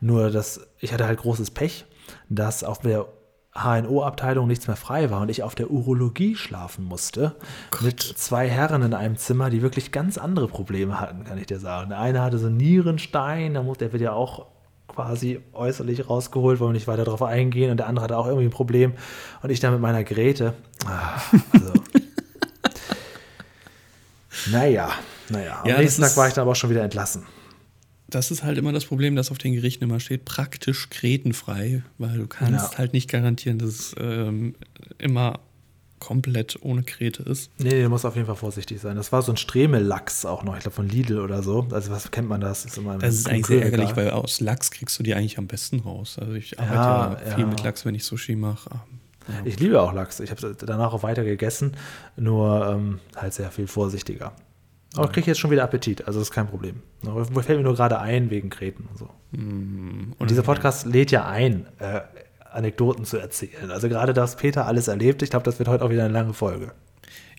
[0.00, 1.86] Nur das, ich hatte halt großes Pech,
[2.28, 3.06] dass auf der
[3.54, 7.34] HNO-Abteilung nichts mehr frei war und ich auf der Urologie schlafen musste.
[7.80, 11.58] mit zwei Herren in einem Zimmer, die wirklich ganz andere Probleme hatten, kann ich dir
[11.58, 11.90] sagen.
[11.90, 14.46] Der eine hatte so einen Nierenstein, der, wird ja auch
[14.86, 17.70] quasi äußerlich rausgeholt, wollen wir nicht weiter darauf eingehen.
[17.70, 18.92] Und der andere hatte auch irgendwie ein Problem.
[19.42, 20.54] Und ich dann mit meiner Geräte.
[20.86, 21.20] Ah,
[21.52, 21.72] also.
[24.52, 24.90] naja,
[25.30, 25.60] naja.
[25.62, 27.24] Am Ja, das nächsten Tag war ich dann aber auch schon wieder entlassen.
[28.10, 32.16] Das ist halt immer das Problem, dass auf den Gerichten immer steht, praktisch kretenfrei, weil
[32.16, 32.78] du kannst Ja.
[32.78, 34.54] halt nicht garantieren, dass es ähm,
[34.96, 35.40] immer
[35.98, 37.50] komplett ohne Krete ist.
[37.58, 38.96] Nee, du musst auf jeden Fall vorsichtig sein.
[38.96, 41.66] Das war so ein Stremellachs auch noch, ich glaube von Lidl oder so.
[41.72, 42.64] Also was kennt man das?
[42.64, 45.80] ist Das ist eigentlich sehr ärgerlich, weil aus Lachs kriegst du die eigentlich am besten
[45.80, 46.16] raus.
[46.18, 46.74] Also ich arbeite
[47.24, 48.70] Ja, ja, viel mit Lachs, wenn ich Sushi mache.
[48.70, 49.34] Ja.
[49.44, 50.20] Ich liebe auch Lachs.
[50.20, 51.76] Ich habe danach auch weiter gegessen,
[52.16, 54.32] nur ähm, halt sehr viel vorsichtiger.
[54.98, 56.82] Aber ich kriege jetzt schon wieder Appetit, also das ist kein Problem.
[57.06, 59.08] Aber Fällt mir nur gerade ein wegen Kreten und so.
[59.32, 62.00] Und dieser Podcast lädt ja ein, äh,
[62.50, 63.70] Anekdoten zu erzählen.
[63.70, 66.32] Also gerade das Peter alles erlebt, ich glaube, das wird heute auch wieder eine lange
[66.32, 66.72] Folge.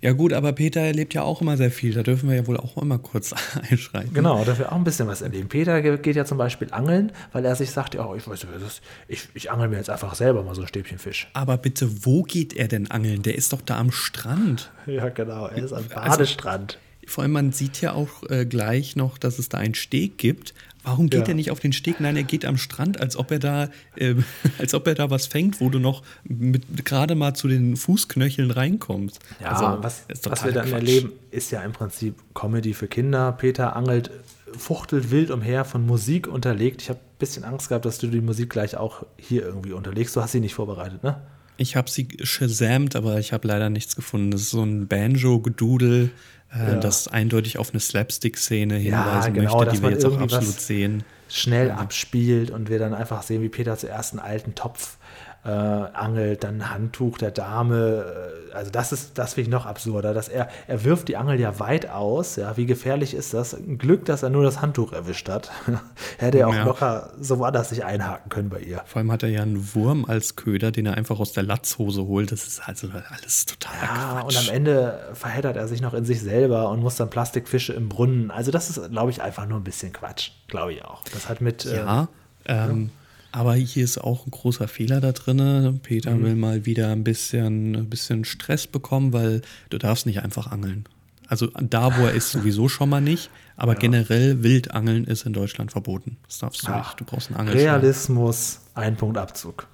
[0.02, 1.94] ja gut, aber Peter erlebt ja auch immer sehr viel.
[1.94, 3.34] Da dürfen wir ja wohl auch immer kurz
[3.72, 4.14] einschreiten.
[4.14, 5.50] Genau, da wir auch ein bisschen was erleben.
[5.50, 8.82] Peter ge- geht ja zum Beispiel angeln, weil er sich sagt, ja, ich weiß nicht,
[9.08, 11.28] ich, ich angel mir jetzt einfach selber mal so ein Stäbchen Fisch.
[11.34, 13.24] Aber bitte, wo geht er denn angeln?
[13.24, 14.72] Der ist doch da am Strand.
[14.86, 16.78] Ja, genau, er ist am Also- Badestrand.
[17.10, 20.54] Vor allem, man sieht ja auch äh, gleich noch, dass es da einen Steg gibt.
[20.84, 21.28] Warum geht Ja.
[21.30, 22.00] er nicht auf den Steg?
[22.00, 24.24] Nein, er geht am Strand, als ob er da, ähm,
[24.60, 28.52] als ob er da was fängt, wo du noch mit gerade mal zu den Fußknöcheln
[28.52, 29.20] reinkommst.
[29.42, 30.74] Ja, Also, was, ist was wir dann Quatsch.
[30.76, 33.34] erleben, ist ja im Prinzip Comedy für Kinder.
[33.34, 34.10] Peter angelt,
[34.58, 36.82] fuchtelt wild umher, von Musik unterlegt.
[36.82, 40.16] Ich habe ein bisschen Angst gehabt, dass du die Musik gleich auch hier irgendwie unterlegst.
[40.16, 41.22] Du hast sie nicht vorbereitet, ne?
[41.60, 44.32] Ich habe sie shazamt, aber ich habe leider nichts gefunden.
[44.32, 46.10] Das ist so ein Banjo-Gedudel,
[46.54, 46.76] äh, Ja.
[46.80, 51.04] das eindeutig auf eine Slapstick-Szene Ja, hinweisen genau, möchte, die wir jetzt auch absolut sehen.
[51.28, 54.98] Schnell abspielt und wir dann einfach sehen, wie Peter zuerst einen alten Topf
[55.46, 58.06] äh, angelt, dann ein Handtuch der Dame.
[58.52, 61.40] äh, Also das ist, das finde ich noch absurder, dass er, er wirft die Angel
[61.40, 62.36] ja weit aus.
[62.36, 63.54] Ja, wie gefährlich ist das?
[63.54, 65.50] Ein Glück, dass er nur das Handtuch erwischt hat.
[66.18, 66.64] Hätte er auch Ja.
[66.66, 68.82] locker so woanders sich einhaken können bei ihr.
[68.86, 72.06] Vor allem hat er ja einen Wurm als Köder, den er einfach aus der Latzhose
[72.06, 72.32] holt.
[72.34, 74.38] Das ist also alles total Ja, Quatsch.
[74.38, 77.88] und am Ende verheddert er sich noch in sich selber und muss dann Plastikfische im
[77.88, 78.30] Brunnen.
[78.32, 80.32] Also das ist, glaube ich, einfach nur ein bisschen Quatsch.
[80.48, 81.02] Glaube ich auch.
[81.14, 81.66] Das hat mit...
[81.66, 82.08] äh, Ja,
[82.46, 82.90] ähm,
[83.32, 85.80] aber hier ist auch ein großer Fehler da drin.
[85.84, 86.24] Peter Mhm.
[86.24, 90.86] will mal wieder ein bisschen, ein bisschen Stress bekommen, weil du darfst nicht einfach angeln.
[91.28, 93.30] Also da, wo er ist, sowieso schon mal nicht.
[93.56, 96.18] Aber generell Wildangeln ist in Deutschland verboten.
[96.28, 96.80] Das darfst du Ja.
[96.80, 97.00] nicht.
[97.00, 97.62] Du brauchst einen Angelschein.
[97.66, 99.68] Realismus, ein Punkt Abzug.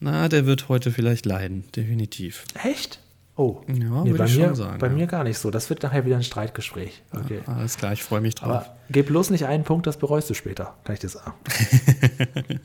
[0.00, 2.44] Na, der wird heute vielleicht leiden, definitiv.
[2.64, 2.98] Echt?
[3.42, 4.92] Oh, Ja, nee, bei, ich mir, schon sagen, bei ja.
[4.92, 5.50] mir gar nicht so.
[5.50, 7.02] Das wird nachher wieder ein Streitgespräch.
[7.12, 7.40] Okay.
[7.46, 8.48] Alles klar, ich freue mich drauf.
[8.48, 11.32] Aber gib bloß nicht einen Punkt, das bereust du später, kann ich dir sagen.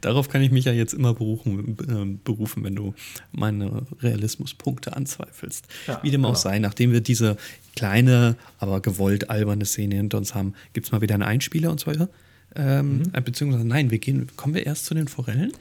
[0.00, 2.94] Darauf kann ich mich ja jetzt immer berufen, äh, berufen, wenn du
[3.30, 5.66] meine Realismuspunkte anzweifelst.
[5.86, 6.38] Ja, Wie dem auch genau.
[6.40, 7.36] sei, nachdem wir diese
[7.76, 11.78] kleine, aber gewollt alberne Szene hinter uns haben, gibt es mal wieder einen Einspieler und
[11.78, 12.08] so weiter.
[12.56, 13.02] Ähm, Mhm.
[13.12, 15.52] äh, Beziehungsweise, nein, wir gehen, kommen wir erst zu den Forellen?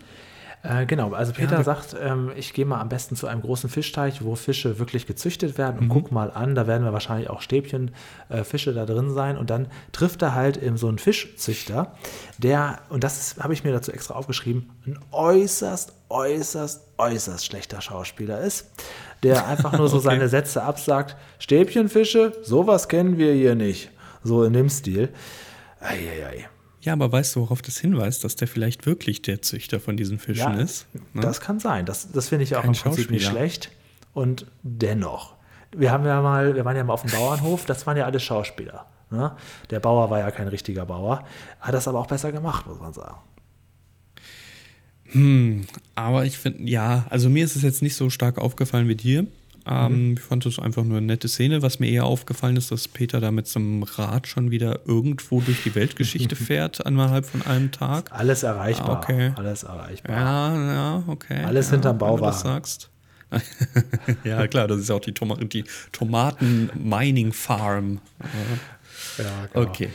[0.63, 3.69] Äh, genau, also Peter wir- sagt, ähm, ich gehe mal am besten zu einem großen
[3.69, 5.81] Fischteich, wo Fische wirklich gezüchtet werden Mhm.
[5.83, 7.91] und guck mal an, da werden wir wahrscheinlich auch Stäbchen
[8.29, 11.95] äh, Fische da drin sein und dann trifft er halt eben so einen Fischzüchter,
[12.39, 18.41] der, und das habe ich mir dazu extra aufgeschrieben, ein äußerst, äußerst, äußerst schlechter Schauspieler
[18.41, 18.71] ist,
[19.23, 20.05] der einfach nur so Okay.
[20.05, 23.91] seine Sätze absagt, Stäbchenfische, sowas kennen wir hier nicht,
[24.23, 25.09] so in dem Stil.
[25.79, 26.47] Eieiei.
[26.81, 30.19] Ja, aber weißt du, worauf das hinweist, dass der vielleicht wirklich der Züchter von diesen
[30.19, 30.85] Fischen Ja, ist?
[31.13, 31.21] Ne?
[31.21, 31.85] Das kann sein.
[31.85, 33.71] Das, das finde ich auch Kein im Prinzip nicht schlecht.
[34.13, 35.35] Und dennoch,
[35.75, 38.19] wir haben ja mal, wir waren ja mal auf dem Bauernhof, das waren ja alle
[38.19, 38.85] Schauspieler.
[39.09, 39.31] Ne?
[39.69, 41.23] Der Bauer war ja kein richtiger Bauer,
[41.59, 43.17] hat das aber auch besser gemacht, muss man sagen.
[45.11, 48.95] Hm, aber ich finde, ja, also mir ist es jetzt nicht so stark aufgefallen wie
[48.95, 49.27] dir.
[49.67, 51.62] Ähm, Ich fand es einfach nur eine nette Szene.
[51.62, 55.41] Was mir eher aufgefallen ist, dass Peter da mit so einem Rad schon wieder irgendwo
[55.41, 58.12] durch die Weltgeschichte fährt, innerhalb von einem Tag.
[58.12, 58.97] Alles erreichbar.
[58.97, 59.32] Ah, okay.
[59.36, 60.15] Alles erreichbar.
[60.15, 61.43] Ja, ja, okay.
[61.43, 62.56] Alles ja, hinterm wenn du das Bauwagen.
[62.56, 62.89] sagst.
[64.23, 67.99] ja, klar, das ist auch die, Toma die Tomaten-Mining-Farm.
[69.17, 69.65] Ja, genau.
[69.65, 69.89] Okay.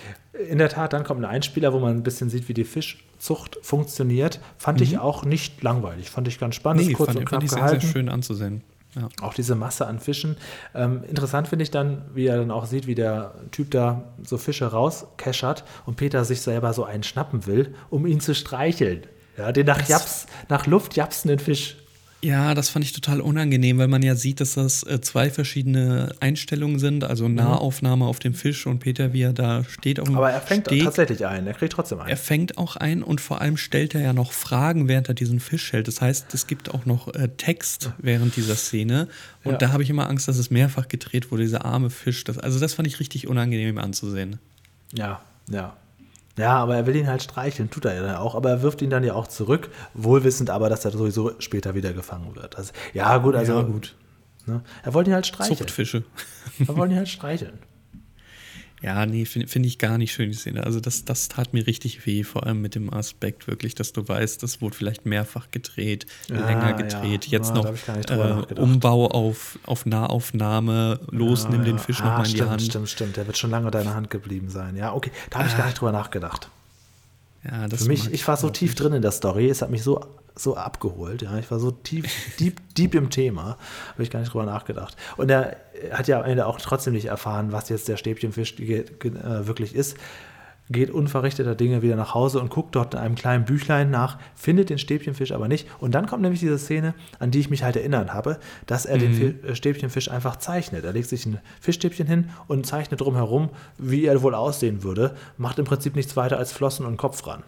[0.51, 3.59] In der Tat, dann kommt ein Einspieler, wo man ein bisschen sieht, wie die Fischzucht
[3.63, 4.41] funktioniert.
[4.59, 6.11] Fand ich auch nicht langweilig.
[6.11, 6.83] Fand ich ganz spannend.
[6.83, 6.89] Mhm.
[6.89, 7.81] Nee, kurz fand, und fand knapp ich sehr, gehalten.
[7.81, 8.63] sehr schön anzusehen.
[8.95, 9.09] Ja.
[9.23, 10.37] Auch diese Masse an Fischen.
[10.75, 14.37] Ähm, interessant finde ich dann, wie er dann auch sieht, wie der Typ da so
[14.37, 19.07] Fische rauskeschert und Peter sich selber so einen schnappen will, um ihn zu streicheln.
[19.39, 21.79] Ja, den nach, Japs, nach Luft japsenden Fisch.
[22.25, 26.15] Ja, das fand ich total unangenehm, weil man ja sieht, dass das äh, zwei verschiedene
[26.21, 27.03] Einstellungen sind.
[27.03, 30.41] Also Nahaufnahme auf dem Fisch und Peter, wie er da steht auf dem Aber er
[30.41, 30.85] fängt Steg.
[30.85, 31.49] tatsächlich ein.
[31.49, 32.09] Er kriegt trotzdem einen.
[32.11, 35.41] Er fängt auch ein und vor allem stellt er ja noch Fragen, während er diesen
[35.41, 35.89] Fisch hält.
[35.89, 39.09] Das heißt, es gibt auch noch äh, Text während dieser Szene.
[39.43, 39.59] Und Ja.
[39.59, 42.23] da habe ich immer Angst, dass es mehrfach gedreht wurde, dieser arme Fisch.
[42.23, 44.39] Das, also das fand ich richtig unangenehm anzusehen.
[44.95, 45.77] Ja, ja.
[46.39, 48.81] Ja, aber er will ihn halt streicheln, tut er ja dann auch, aber er wirft
[48.81, 52.57] ihn dann ja auch zurück, wohlwissend aber, dass er sowieso später wieder gefangen wird.
[52.57, 53.53] Also, ja, gut, also.
[53.53, 53.95] Ja, gut.
[54.47, 54.63] Ne?
[54.83, 55.59] Er wollte ihn halt streicheln.
[55.59, 56.05] Zuchtfische.
[56.67, 57.59] Er wollte ihn halt streicheln.
[58.83, 60.65] Ja, nee, finde find ich gar nicht schön, die Szene.
[60.65, 64.07] Also das, das tat mir richtig weh, vor allem mit dem Aspekt wirklich, dass du
[64.09, 67.39] weißt, das wurde vielleicht mehrfach gedreht, Ah, länger gedreht, ja.
[67.39, 68.55] jetzt Ah, noch äh.
[68.61, 72.63] Umbau auf, auf Nahaufnahme, los, nimm den Fisch ah, nochmal in die stimmt, Hand.
[72.63, 74.75] Stimmt, stimmt, der wird schon lange in deiner Hand geblieben sein.
[74.77, 76.51] Ja, okay, da habe ich gar nicht drüber nachgedacht.
[77.45, 80.05] Ja, Für mich, ich war so tief drin in der Story, es hat mich so,
[80.37, 81.39] so abgeholt, ja.
[81.39, 82.05] Ich war so tief,
[82.41, 83.59] deep, deep im Thema,
[83.93, 84.97] habe ich gar nicht drüber nachgedacht.
[85.17, 85.57] Und er
[85.91, 88.85] hat ja am Ende auch trotzdem nicht erfahren, was jetzt der Stäbchenfisch äh,
[89.47, 89.97] wirklich ist.
[90.71, 94.71] Geht unverrichteter Dinge wieder nach Hause und guckt dort in einem kleinen Büchlein nach, findet
[94.71, 95.67] den Stäbchenfisch aber nicht.
[95.81, 98.97] Und dann kommt nämlich diese Szene, an die ich mich halt erinnert habe, dass er
[98.97, 100.85] den Fi- äh, Stäbchenfisch einfach zeichnet.
[100.85, 105.17] Er legt sich ein Fischstäbchen hin und zeichnet drumherum, wie er wohl aussehen würde.
[105.37, 107.43] Macht im Prinzip nichts weiter als Flossen und Kopf ran.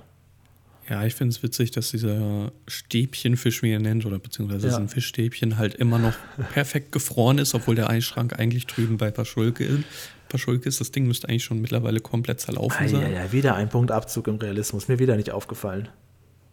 [0.89, 4.77] Ja, ich finde es witzig, dass dieser Stäbchenfisch, wie er nennt, oder beziehungsweise Ja.
[4.77, 6.15] ein Fischstäbchen halt immer noch
[6.53, 9.85] perfekt gefroren ist, obwohl der Eisschrank eigentlich drüben bei Paschulke ist.
[10.29, 10.81] Paschulke ist.
[10.81, 13.01] Das Ding müsste eigentlich schon mittlerweile komplett zerlaufen sein.
[13.01, 14.89] Ja, ja, wieder ein Punktabzug im Realismus.
[14.89, 15.89] Mir wieder nicht aufgefallen.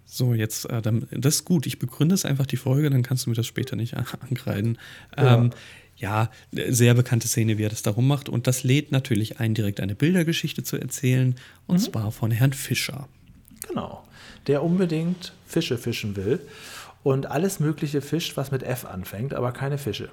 [0.06, 1.66] So, jetzt, äh, das ist gut.
[1.66, 4.78] Ich begründe es einfach die Folge, dann kannst du mir das später nicht an- angreifen.
[5.18, 5.38] Ja.
[5.38, 5.50] Ähm,
[5.98, 8.28] ja, sehr bekannte Szene, wie er das darum macht.
[8.30, 11.36] Und das lädt natürlich ein, direkt eine Bildergeschichte zu erzählen.
[11.68, 13.08] Und zwar von Herrn Fischer.
[13.68, 14.04] Genau.
[14.48, 16.40] Der unbedingt Fische fischen will
[17.04, 20.10] und alles Mögliche fischt, was mit F anfängt, aber keine Fische.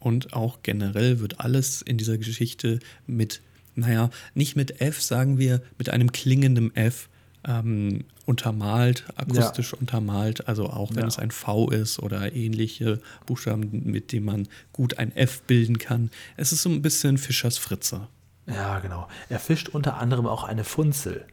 [0.00, 3.42] Und auch generell wird alles in dieser Geschichte mit,
[3.74, 7.08] naja, nicht mit F, sagen wir, mit einem klingenden F
[7.44, 9.78] ähm, untermalt, akustisch ja.
[9.78, 11.08] untermalt, also auch wenn ja.
[11.08, 16.10] es ein V ist oder ähnliche Buchstaben, mit denen man gut ein F bilden kann.
[16.36, 18.06] Es ist so ein bisschen Fischers Fritze.
[18.46, 19.08] Ja, genau.
[19.28, 21.26] Er fischt unter anderem auch eine Funzel.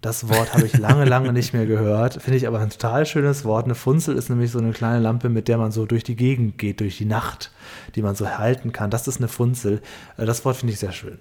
[0.00, 2.22] Das Wort habe ich lange, lange nicht mehr gehört.
[2.22, 3.66] Finde ich aber ein total schönes Wort.
[3.66, 6.56] Eine Funzel ist nämlich so eine kleine Lampe, mit der man so durch die Gegend
[6.56, 7.50] geht, durch die Nacht,
[7.94, 8.90] die man so halten kann.
[8.90, 9.82] Das ist eine Funzel.
[10.16, 11.18] Äh, das Wort finde ich sehr schön.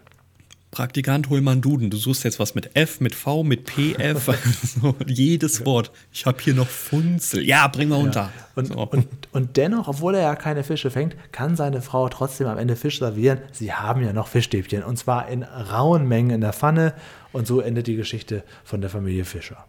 [0.71, 1.89] Praktikant, hol einen Duden.
[1.89, 4.29] Du suchst jetzt was mit F, mit V, mit PF.
[4.29, 5.91] also jedes Wort.
[6.13, 7.43] Ich habe hier noch Funzel.
[7.43, 8.21] Ja, bring mal unter.
[8.21, 8.31] Ja.
[8.55, 8.75] Und, so.
[8.75, 12.75] und, und dennoch, obwohl er ja keine Fische fängt, kann seine Frau trotzdem am Ende
[12.75, 13.39] Fisch servieren.
[13.51, 14.83] Sie haben ja noch Fischstäbchen.
[14.83, 16.93] Und zwar in rauen Mengen in der Pfanne.
[17.31, 19.67] Und so endet die Geschichte von der Familie Fischer.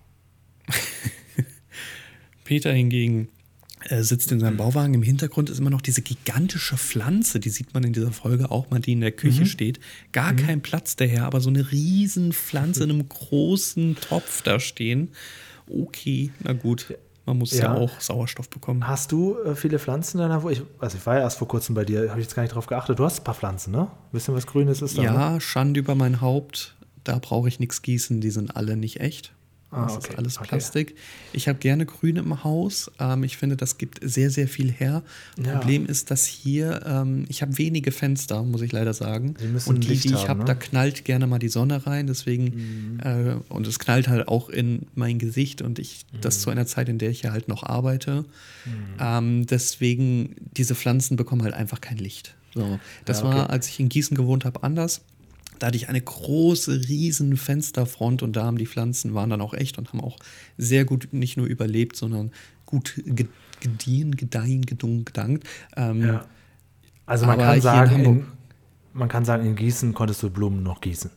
[2.44, 3.28] Peter hingegen
[3.88, 4.94] äh, sitzt in seinem Bauwagen.
[4.94, 8.70] Im Hintergrund ist immer noch diese gigantische Pflanze, die sieht man in dieser Folge auch
[8.70, 9.46] mal, die in der Küche mhm.
[9.46, 9.80] steht.
[10.12, 10.36] Gar mhm.
[10.36, 15.10] kein Platz daher, aber so eine riesen Pflanze in einem großen Topf da stehen.
[15.68, 16.94] Okay, na gut.
[17.26, 18.88] Man muss ja, ja auch Sauerstoff bekommen.
[18.88, 20.52] Hast du äh, viele Pflanzen in deiner Wohnung?
[20.52, 22.54] Ich, also ich war ja erst vor kurzem bei dir, habe ich jetzt gar nicht
[22.54, 22.98] drauf geachtet.
[22.98, 23.88] Du hast ein paar Pflanzen, ne?
[24.10, 25.02] Wissen was Grünes ist da?
[25.02, 25.40] Ja, ne?
[25.40, 26.76] Schande über mein Haupt.
[27.04, 29.32] Da brauche ich nichts gießen, die sind alle nicht echt.
[29.72, 30.08] Ah, das okay.
[30.10, 30.90] ist alles Plastik.
[30.90, 31.00] Okay.
[31.32, 32.90] Ich habe gerne Grün im Haus.
[32.98, 35.04] Ähm, ich finde, das gibt sehr, sehr viel her.
[35.38, 35.58] Ja.
[35.58, 39.36] Problem ist, dass hier, ähm, ich habe wenige Fenster, muss ich leider sagen.
[39.66, 40.44] und die, die ich habe, ne?
[40.46, 42.08] da knallt gerne mal die Sonne rein.
[42.08, 43.00] Deswegen, mhm.
[43.00, 46.20] äh, und es knallt halt auch in mein Gesicht und ich, mhm.
[46.20, 48.24] das zu einer Zeit, in der ich ja halt noch arbeite.
[48.64, 48.72] Mhm.
[48.98, 52.34] Ähm, deswegen, diese Pflanzen bekommen halt einfach kein Licht.
[52.54, 53.36] So, das ja, okay.
[53.36, 55.02] war, als ich in Gießen gewohnt habe, anders.
[55.60, 59.54] Da hatte ich eine große, riesen Fensterfront und da haben die Pflanzen, waren dann auch
[59.54, 60.18] echt und haben auch
[60.58, 62.32] sehr gut nicht nur überlebt, sondern
[62.66, 63.00] gut
[63.60, 65.46] gediehen, gedeihen, gedungen, gedankt.
[65.76, 66.24] Ähm, ja.
[67.06, 68.24] Also man kann sagen, in,
[68.92, 71.10] man kann sagen, in Gießen konntest du Blumen noch gießen.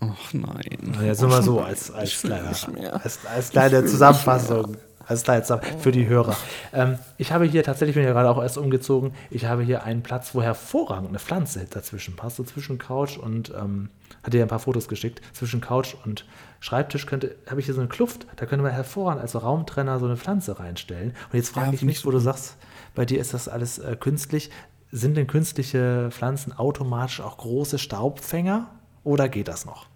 [0.00, 0.96] Ach nein.
[1.02, 4.76] Jetzt nur mal so als, als, kleine, als, als kleine Zusammenfassung.
[5.08, 6.36] Also da jetzt für die Hörer.
[6.72, 10.02] Ähm, ich habe hier tatsächlich, bin ja gerade auch erst umgezogen, ich habe hier einen
[10.02, 13.88] Platz, wo hervorragend eine Pflanze dazwischen passt, so zwischen Couch und, ähm,
[14.24, 16.24] hat dir ein paar Fotos geschickt, zwischen Couch und
[16.58, 20.06] Schreibtisch könnte, habe ich hier so eine Kluft, da könnte man hervorragend als Raumtrenner so
[20.06, 21.10] eine Pflanze reinstellen.
[21.30, 22.56] Und jetzt frage ja, ich mich, wo du sagst,
[22.94, 24.50] bei dir ist das alles äh, künstlich.
[24.90, 28.70] Sind denn künstliche Pflanzen automatisch auch große Staubfänger
[29.06, 29.86] oder geht das noch?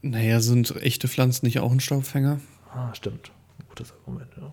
[0.00, 2.40] Naja, sind echte Pflanzen nicht auch ein Staubfänger?
[2.74, 3.30] Ah, stimmt
[3.72, 4.30] gutes Argument.
[4.36, 4.52] Ja.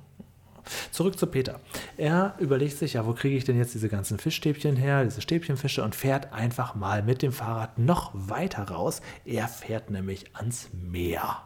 [0.92, 1.60] Zurück zu Peter.
[1.98, 5.84] Er überlegt sich, ja, wo kriege ich denn jetzt diese ganzen Fischstäbchen her, diese Stäbchenfische
[5.84, 9.02] und fährt einfach mal mit dem Fahrrad noch weiter raus.
[9.26, 11.38] Er fährt nämlich ans Meer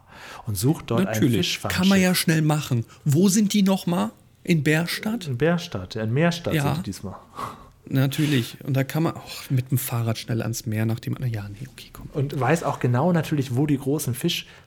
[0.45, 1.33] und sucht dort Natürlich.
[1.33, 1.79] ein Fischfangschiff.
[1.79, 2.85] Kann man ja schnell machen.
[3.05, 4.11] Wo sind die nochmal?
[4.43, 5.25] In Bärstadt?
[5.25, 6.63] In Bärstadt, in Meerstadt ja.
[6.63, 7.15] sind die diesmal.
[7.89, 8.57] Natürlich.
[8.63, 11.67] Und da kann man auch mit dem Fahrrad schnell ans Meer, nachdem man, ja, nee,
[11.69, 12.07] okay, komm.
[12.13, 14.13] Und weiß auch genau natürlich, wo die großen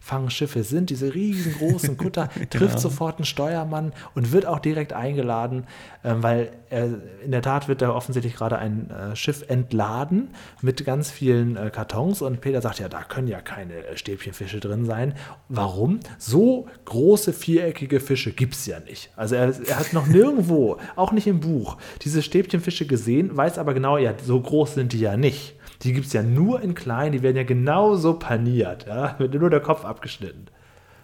[0.07, 0.91] Fischfangschiffe sind.
[0.91, 2.79] Diese riesengroßen Kutter trifft genau.
[2.79, 5.65] sofort einen Steuermann und wird auch direkt eingeladen,
[6.03, 6.89] äh, weil er,
[7.25, 10.31] in der Tat wird da offensichtlich gerade ein äh, Schiff entladen
[10.63, 12.23] mit ganz vielen äh, Kartons.
[12.23, 15.15] Und Peter sagt, ja, da können ja keine äh, Stäbchenfische drin sein.
[15.49, 16.01] Warum?
[16.19, 19.11] So große viereckige Fische gibt es ja nicht.
[19.17, 23.75] Also er, er hat noch nirgendwo, auch nicht im Buch, diese Stäbchenfische gesehen, weiß aber
[23.75, 25.57] genau, ja, so groß sind die ja nicht.
[25.83, 29.51] Die gibt es ja nur in klein, die werden ja genauso paniert, ja, wird nur
[29.51, 30.47] der Kopf abgeschnitten.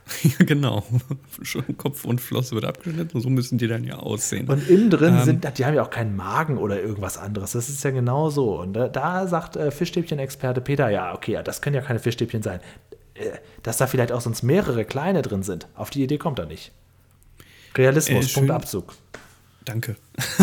[0.25, 0.85] Ja, genau.
[1.79, 4.49] Kopf und Flosse wird abgeschnitten, so müssen die dann ja aussehen.
[4.49, 7.53] Und innen drin ähm, sind, die haben ja auch keinen Magen oder irgendwas anderes.
[7.53, 8.61] Das ist ja genau so.
[8.61, 12.43] Und da, da sagt äh, Fischstäbchen-Experte Peter, ja, okay, ja, das können ja keine Fischstäbchen
[12.43, 12.61] sein.
[13.15, 13.31] Äh,
[13.63, 15.69] dass da vielleicht auch sonst mehrere kleine drin sind.
[15.75, 16.73] Auf die Idee kommt er nicht.
[17.77, 18.95] Realismus, äh, Punkt Abzug.
[19.65, 19.97] Danke.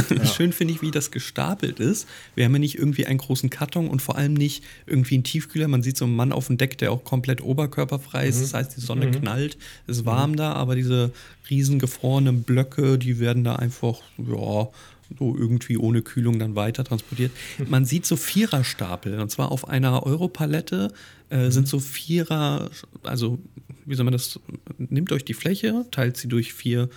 [0.09, 0.25] Ja.
[0.33, 2.07] Schön finde ich, wie das gestapelt ist.
[2.35, 5.67] Wir haben ja nicht irgendwie einen großen Karton und vor allem nicht irgendwie einen Tiefkühler.
[5.67, 8.37] Man sieht so einen Mann auf dem Deck, der auch komplett oberkörperfrei ist.
[8.37, 8.41] Mhm.
[8.41, 9.11] Das heißt, die Sonne mhm.
[9.11, 10.35] knallt, ist warm mhm.
[10.37, 11.11] da, aber diese
[11.49, 14.69] riesen gefrorenen Blöcke, die werden da einfach, ja,
[15.17, 17.31] so irgendwie ohne Kühlung dann weiter transportiert.
[17.67, 20.93] Man sieht so Viererstapel und zwar auf einer Europalette
[21.31, 21.51] äh, mhm.
[21.51, 22.69] sind so Vierer,
[23.01, 23.39] also
[23.85, 24.39] wie soll man das,
[24.77, 26.89] nimmt euch die Fläche, teilt sie durch vier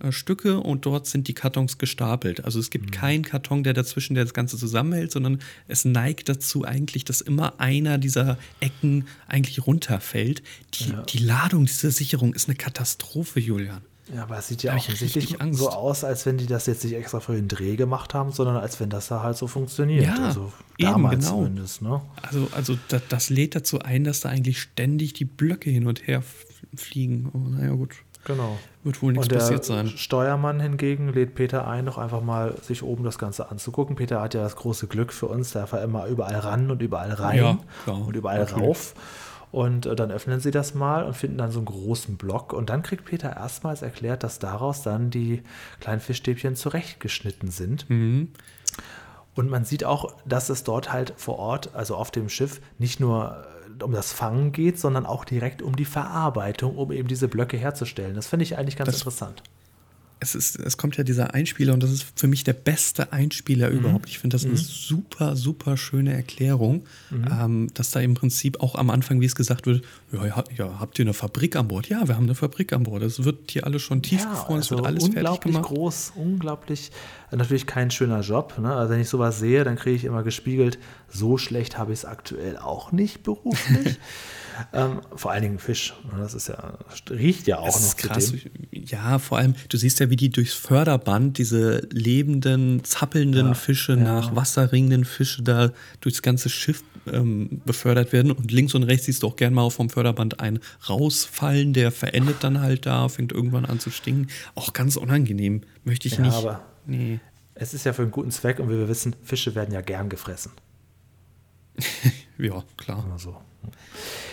[0.00, 2.44] äh, Stücke und dort sind die Kartons gestapelt.
[2.44, 2.90] Also es gibt mhm.
[2.90, 7.60] keinen Karton, der dazwischen der das Ganze zusammenhält, sondern es neigt dazu eigentlich, dass immer
[7.60, 10.42] einer dieser Ecken eigentlich runterfällt.
[10.74, 11.02] Die, ja.
[11.02, 13.82] die Ladung dieser Sicherung ist eine Katastrophe, Julian.
[14.12, 16.92] Ja, aber es sieht ja auch offensichtlich so aus, als wenn die das jetzt nicht
[16.94, 20.04] extra für den Dreh gemacht haben, sondern als wenn das da halt so funktioniert.
[20.04, 21.28] Ja, also eben, genau.
[21.28, 21.80] zumindest.
[21.80, 22.02] Ne?
[22.20, 26.06] Also, also das, das lädt dazu ein, dass da eigentlich ständig die Blöcke hin und
[26.06, 26.22] her
[26.74, 27.30] fliegen.
[27.32, 27.94] Oh, naja, gut.
[28.24, 28.58] Genau.
[28.82, 29.88] Wird wohl nichts passiert sein.
[29.88, 33.96] Steuermann hingegen lädt Peter ein, doch einfach mal sich oben das Ganze anzugucken.
[33.96, 37.12] Peter hat ja das große Glück für uns, der war immer überall ran und überall
[37.12, 38.62] rein ja, und überall natürlich.
[38.62, 38.94] rauf.
[39.52, 42.52] Und äh, dann öffnen sie das mal und finden dann so einen großen Block.
[42.52, 45.42] Und dann kriegt Peter erstmals erklärt, dass daraus dann die
[45.78, 47.86] kleinen Fischstäbchen zurechtgeschnitten sind.
[47.88, 52.98] Und man sieht auch, dass es dort halt vor Ort, also auf dem Schiff, nicht
[52.98, 53.46] nur
[53.82, 58.14] um das Fangen geht, sondern auch direkt um die Verarbeitung, um eben diese Blöcke herzustellen.
[58.14, 59.42] Das finde ich eigentlich ganz Das- interessant.
[60.20, 63.68] es, ist, es kommt ja dieser Einspieler und das ist für mich der beste Einspieler
[63.68, 63.78] Mhm.
[63.78, 64.08] überhaupt.
[64.08, 67.24] Ich finde das eine super, super schöne Erklärung, Mhm.
[67.30, 70.80] ähm, dass da im Prinzip auch am Anfang, wie es gesagt wird, ja, ja, ja,
[70.80, 71.90] habt ihr eine Fabrik an Bord?
[71.90, 73.02] Ja, wir haben eine Fabrik an Bord.
[73.02, 75.68] Es wird hier alles schon tiefgefroren, es wird alles fertig also unglaublich gemacht.
[75.74, 76.90] groß, unglaublich,
[77.30, 78.54] natürlich kein schöner Job.
[78.58, 78.74] Ne?
[78.74, 80.78] Also wenn ich sowas sehe, dann kriege ich immer gespiegelt,
[81.14, 83.98] so schlecht habe ich es aktuell auch nicht beruflich.
[84.72, 85.94] ähm, vor allen Dingen Fisch.
[86.12, 86.18] ne?
[86.20, 86.76] Das ist ja,
[87.10, 88.32] riecht ja auch Das noch ist krass.
[88.72, 93.92] Ja, vor allem, du siehst ja, wie die durchs Förderband diese lebenden, zappelnden Ja, Fische
[93.92, 93.98] ja.
[94.02, 98.32] nach Wasser ringenden Fische da durchs ganze Schiff ähm, befördert werden.
[98.32, 102.36] Und links und rechts siehst du auch gern mal vom Förderband einen rausfallen, der verendet
[102.40, 104.28] dann halt da, fängt irgendwann an zu stinken.
[104.54, 105.62] Auch ganz unangenehm.
[105.84, 106.34] Möchte ich Ja, nicht.
[106.34, 107.20] aber- nee.
[107.56, 110.08] Es ist ja für einen guten Zweck und wie wir wissen, Fische werden ja gern
[110.08, 110.50] gefressen.
[112.38, 113.04] Ja, klar.
[113.06, 113.36] Immer so.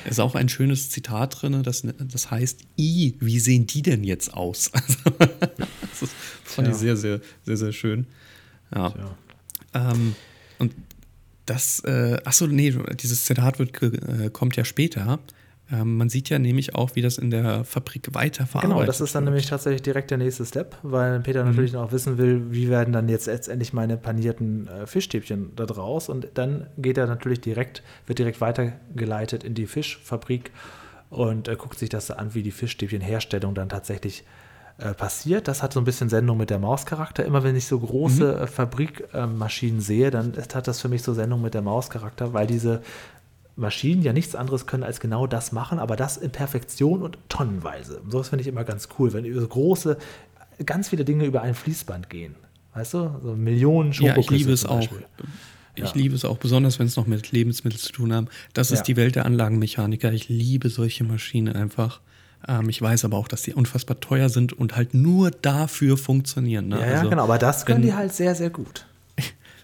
[0.05, 4.03] Es ist auch ein schönes Zitat drin, das, das heißt, I, wie sehen die denn
[4.03, 4.71] jetzt aus?
[4.73, 6.79] Also, das ist, fand ich Tja.
[6.79, 8.07] sehr, sehr, sehr, sehr schön.
[8.73, 8.93] Ja.
[9.73, 10.15] Ähm,
[10.57, 10.73] und
[11.45, 15.19] das, äh, achso, nee, dieses Zitat wird, äh, kommt ja später.
[15.71, 19.15] Ähm, man sieht ja nämlich auch, wie das in der Fabrik weiterverarbeitet Genau, das ist
[19.15, 19.31] dann wird.
[19.33, 21.23] nämlich tatsächlich direkt der nächste Step, weil Mhm.
[21.23, 25.65] Peter natürlich auch wissen will, wie werden dann jetzt letztendlich meine panierten äh, Fischstäbchen da
[25.65, 30.51] draus und dann geht er natürlich direkt, wird direkt weitergeleitet in die Fischfabrik
[31.09, 34.23] und äh, guckt sich das an, wie die Fischstäbchenherstellung dann tatsächlich
[34.77, 35.47] äh, passiert.
[35.47, 37.23] Das hat so ein bisschen Sendung mit der Maus-Charakter.
[37.25, 41.41] Immer wenn ich so große äh, Fabrikmaschinen sehe, dann hat das für mich so Sendung
[41.41, 42.81] mit der Maus-Charakter, weil diese
[43.61, 47.99] Maschinen ja nichts anderes können als genau das machen, aber das in Perfektion und tonnenweise.
[47.99, 49.97] Und sowas finde ich immer ganz cool, wenn über so große,
[50.65, 52.35] ganz viele Dinge über ein Fließband gehen.
[52.73, 53.11] Weißt du?
[53.23, 54.87] So Millionen Ja, ich Schokoküsse liebe es auch.
[55.75, 55.91] Ich Ja.
[55.93, 58.27] liebe es auch, besonders wenn es noch mit Lebensmitteln zu tun haben.
[58.53, 58.83] Das ist Ja.
[58.85, 60.11] die Welt der Anlagenmechaniker.
[60.11, 62.01] Ich liebe solche Maschinen einfach.
[62.47, 66.69] Ähm, ich weiß aber auch, dass die unfassbar teuer sind und halt nur dafür funktionieren.
[66.69, 66.79] Ne?
[66.79, 67.23] Ja, ja, Also, genau.
[67.23, 68.85] Aber das können wenn- die halt sehr, sehr gut.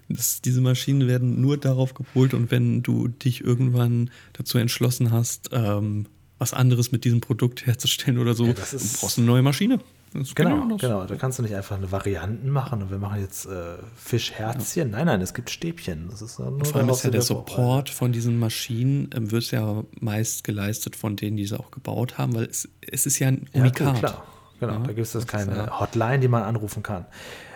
[0.10, 5.50] Das, diese Maschinen werden nur darauf gepolt und wenn du dich irgendwann dazu entschlossen hast,
[5.52, 6.06] ähm,
[6.39, 9.76] was anderes mit diesem Produkt herzustellen oder so, Ja, ist- brauchst du eine neue Maschine.
[10.13, 11.06] Ja Genau, genau.
[11.06, 14.91] Da kannst du nicht einfach eine Varianten machen und wir machen jetzt äh, Fischherzchen.
[14.91, 16.08] Nein, nein, es gibt Stäbchen.
[16.10, 17.22] Das ist nur Vor allem ist ja der.
[17.22, 22.17] Support von diesen Maschinen ähm, wird ja meist geleistet von denen, die sie auch gebaut
[22.17, 23.88] haben, weil es, es ist ja ein Ja, Unikat.
[23.96, 24.24] gut, klar.
[24.62, 27.06] Genau, Ja, da gibt es keine ja- Hotline, die man anrufen kann.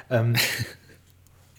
[0.09, 0.35] Ähm,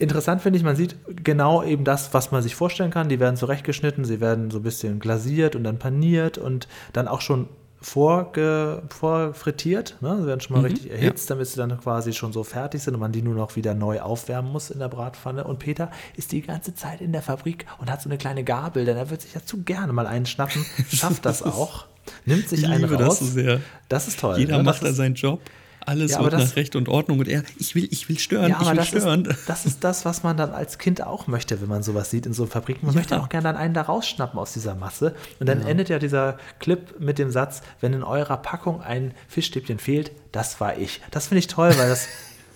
[0.02, 3.08] interessant finde ich, man sieht genau eben das, was man sich vorstellen kann.
[3.08, 7.20] Die werden zurechtgeschnitten, sie werden so ein bisschen glasiert und dann paniert und dann auch
[7.20, 7.48] schon
[7.80, 9.96] vorge, vorfrittiert.
[10.00, 10.18] Ne?
[10.20, 12.94] Sie werden schon mal Mhm, richtig erhitzt, damit sie dann quasi schon so fertig sind
[12.94, 15.44] und man die nur noch wieder neu aufwärmen muss in der Bratpfanne.
[15.44, 18.84] Und Peter ist die ganze Zeit in der Fabrik und hat so eine kleine Gabel,
[18.84, 21.86] denn er wird sich ja zu gerne mal einen schnappen, schafft das auch,
[22.24, 23.18] nimmt sich Ich einen liebe raus.
[23.18, 23.60] das so sehr.
[23.88, 24.38] Das ist toll.
[24.38, 24.62] Jeder ne?
[24.62, 25.40] macht da seinen Job.
[25.86, 28.50] Alles Ja, wird das- nach Recht und Ordnung und er, ich will, ich will stören,
[28.50, 29.24] Ja, ich will das stören.
[29.24, 32.24] ist, das ist das, was man dann als Kind auch möchte, wenn man sowas sieht
[32.26, 32.86] in so Fabriken.
[32.86, 33.00] Man Ja.
[33.00, 35.14] möchte auch gerne dann einen da rausschnappen aus dieser Masse.
[35.40, 39.78] Und dann endet ja dieser Clip mit dem Satz, wenn in eurer Packung ein Fischstäbchen
[39.78, 41.00] fehlt, das war ich.
[41.10, 42.06] Das finde ich toll, weil das,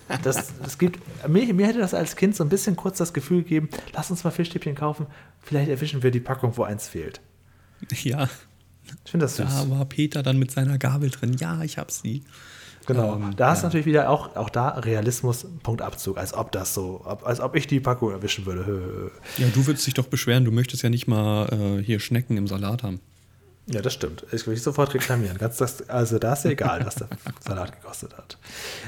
[0.22, 3.42] das, das gibt, mir, mir hätte das als Kind so ein bisschen kurz das Gefühl
[3.42, 5.06] gegeben, lass uns mal Fischstäbchen kaufen,
[5.42, 7.20] vielleicht erwischen wir die Packung, wo eins fehlt.
[8.04, 8.28] Ja,
[9.04, 9.46] Ich finde das süß.
[9.48, 11.34] da war Peter dann mit seiner Gabel drin.
[11.40, 12.22] Ja, ich hab sie.
[12.86, 13.16] Genau.
[13.16, 13.68] Ähm, da hast du ja.
[13.68, 17.66] natürlich wieder auch, auch da Realismus, Punkt Abzug, als ob das so, als ob ich
[17.66, 19.10] die Packung erwischen würde.
[19.38, 22.46] Ja, du würdest dich doch beschweren, du möchtest ja nicht mal äh, hier Schnecken im
[22.46, 23.00] Salat haben.
[23.66, 24.24] Ja, das stimmt.
[24.30, 25.38] Ich will dich sofort reklamieren.
[25.38, 27.08] Ganz das, also da ist ja egal, was der
[27.40, 28.38] Salat gekostet hat.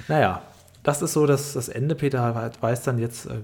[0.06, 0.42] Naja,
[0.84, 1.96] das ist so das, das Ende.
[1.96, 3.40] Peter weiß dann jetzt äh,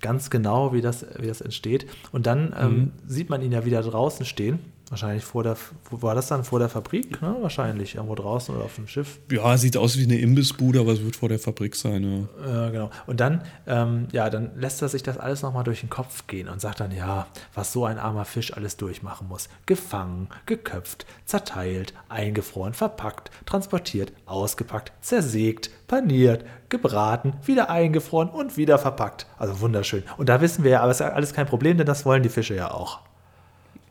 [0.00, 1.86] ganz genau, wie das, wie das entsteht.
[2.12, 4.60] Und dann ähm, sieht man ihn ja wieder draußen stehen.
[4.88, 5.56] Wahrscheinlich vor der,
[5.90, 6.44] war das dann?
[6.44, 7.20] Vor der Fabrik?
[7.20, 7.36] Ne?
[7.40, 9.18] Wahrscheinlich irgendwo draußen oder auf dem Schiff.
[9.32, 12.28] Ja, sieht aus wie eine Imbissbude, aber es wird vor der Fabrik sein.
[12.40, 12.52] Ja.
[12.52, 12.90] Ja, genau.
[13.06, 16.48] Und dann, ähm, ja, dann lässt er sich das alles nochmal durch den Kopf gehen
[16.48, 19.48] und sagt dann, ja, was so ein armer Fisch alles durchmachen muss.
[19.66, 29.26] Gefangen, geköpft, zerteilt, eingefroren, verpackt, transportiert, ausgepackt, zersägt, paniert, gebraten, wieder eingefroren und wieder verpackt.
[29.36, 30.04] Also wunderschön.
[30.16, 32.28] Und da wissen wir ja, aber es ist alles kein Problem, denn das wollen die
[32.28, 33.00] Fische ja auch.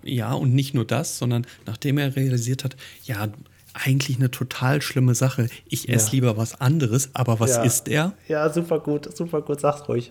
[0.06, 3.28] Ja, und nicht nur das, sondern nachdem er realisiert hat, ja,
[3.74, 5.50] eigentlich eine total schlimme Sache.
[5.68, 6.12] Ich esse Ja.
[6.14, 7.64] lieber was anderes, aber was Ja.
[7.64, 8.14] ist er?
[8.30, 10.10] Ja, super gut, super gut, sag's ruhig.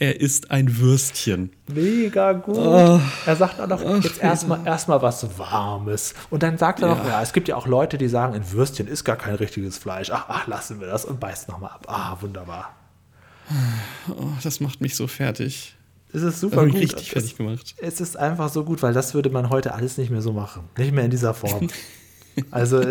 [0.00, 1.50] er isst ein Würstchen.
[1.66, 2.56] Mega gut.
[2.56, 3.00] Oh.
[3.26, 6.14] Er sagt auch noch, Ach, jetzt erstmal erst was Warmes.
[6.30, 6.94] Und dann sagt er ja.
[6.94, 9.76] noch, ja, es gibt ja auch Leute, die sagen, ein Würstchen ist gar kein richtiges
[9.76, 10.10] Fleisch.
[10.12, 11.86] Ach, ach lassen wir das und beißt nochmal ab.
[11.88, 12.76] Ah, wunderbar.
[14.08, 15.74] Oh, das macht mich so fertig.
[16.12, 16.74] Es ist super gut.
[16.74, 17.74] richtig fertig gemacht.
[17.78, 20.64] Es ist einfach so gut, weil das würde man heute alles nicht mehr so machen.
[20.76, 21.68] Nicht mehr in dieser Form.
[22.50, 22.82] Also,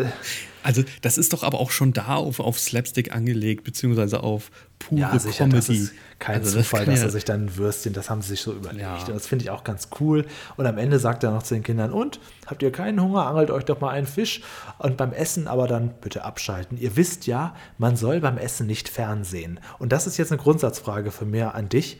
[0.63, 5.01] also das ist doch aber auch schon da auf, auf Slapstick angelegt, beziehungsweise auf pure
[5.01, 5.55] ja, sicher, Comedy.
[5.55, 8.29] Das ist kein also Zufall, das dass er sich dann ein Würstchen, das haben sie
[8.29, 8.81] sich so überlegt.
[8.81, 8.97] Ja.
[8.97, 10.25] Und das finde ich auch ganz cool.
[10.57, 13.51] Und am Ende sagt er noch zu den Kindern, und, habt ihr keinen Hunger, angelt
[13.51, 14.41] euch doch mal einen Fisch.
[14.79, 16.77] Und beim Essen aber dann bitte abschalten.
[16.77, 19.59] Ihr wisst ja, man soll beim Essen nicht fernsehen.
[19.79, 21.99] Und das ist jetzt eine Grundsatzfrage für mehr an dich.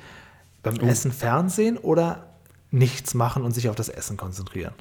[0.76, 0.90] Beim.
[0.90, 2.34] Essen Fernsehen oder
[2.72, 4.74] nichts machen und sich auf das Essen konzentrieren?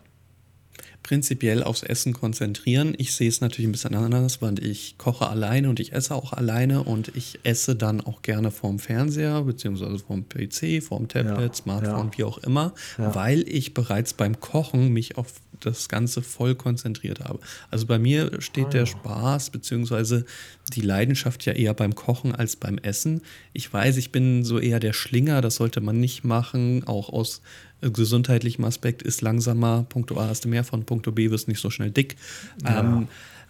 [1.07, 2.94] Prinzipiell aufs Essen konzentrieren.
[2.98, 6.32] Ich sehe es natürlich ein bisschen anders, weil ich koche alleine und ich esse auch
[6.32, 11.54] alleine und ich esse dann auch gerne vorm Fernseher, beziehungsweise vorm PC, vorm Tablet, ja,
[11.54, 12.18] Smartphone, ja.
[12.18, 13.14] wie auch immer, ja.
[13.14, 17.38] weil ich bereits beim Kochen mich auf das Ganze voll konzentriert habe.
[17.70, 18.70] Also bei mir steht oh.
[18.70, 20.24] der Spaß beziehungsweise
[20.72, 23.22] die Leidenschaft ja eher beim Kochen als beim Essen.
[23.52, 27.42] Ich weiß, ich bin so eher der Schlinger, das sollte man nicht machen, auch aus
[27.81, 29.87] gesundheitlichem Aspekt ist langsamer.
[29.89, 32.16] Punkto A hast du mehr von, Punkto B wirst nicht so schnell dick.
[32.64, 32.81] Ja.
[32.81, 33.09] Ähm,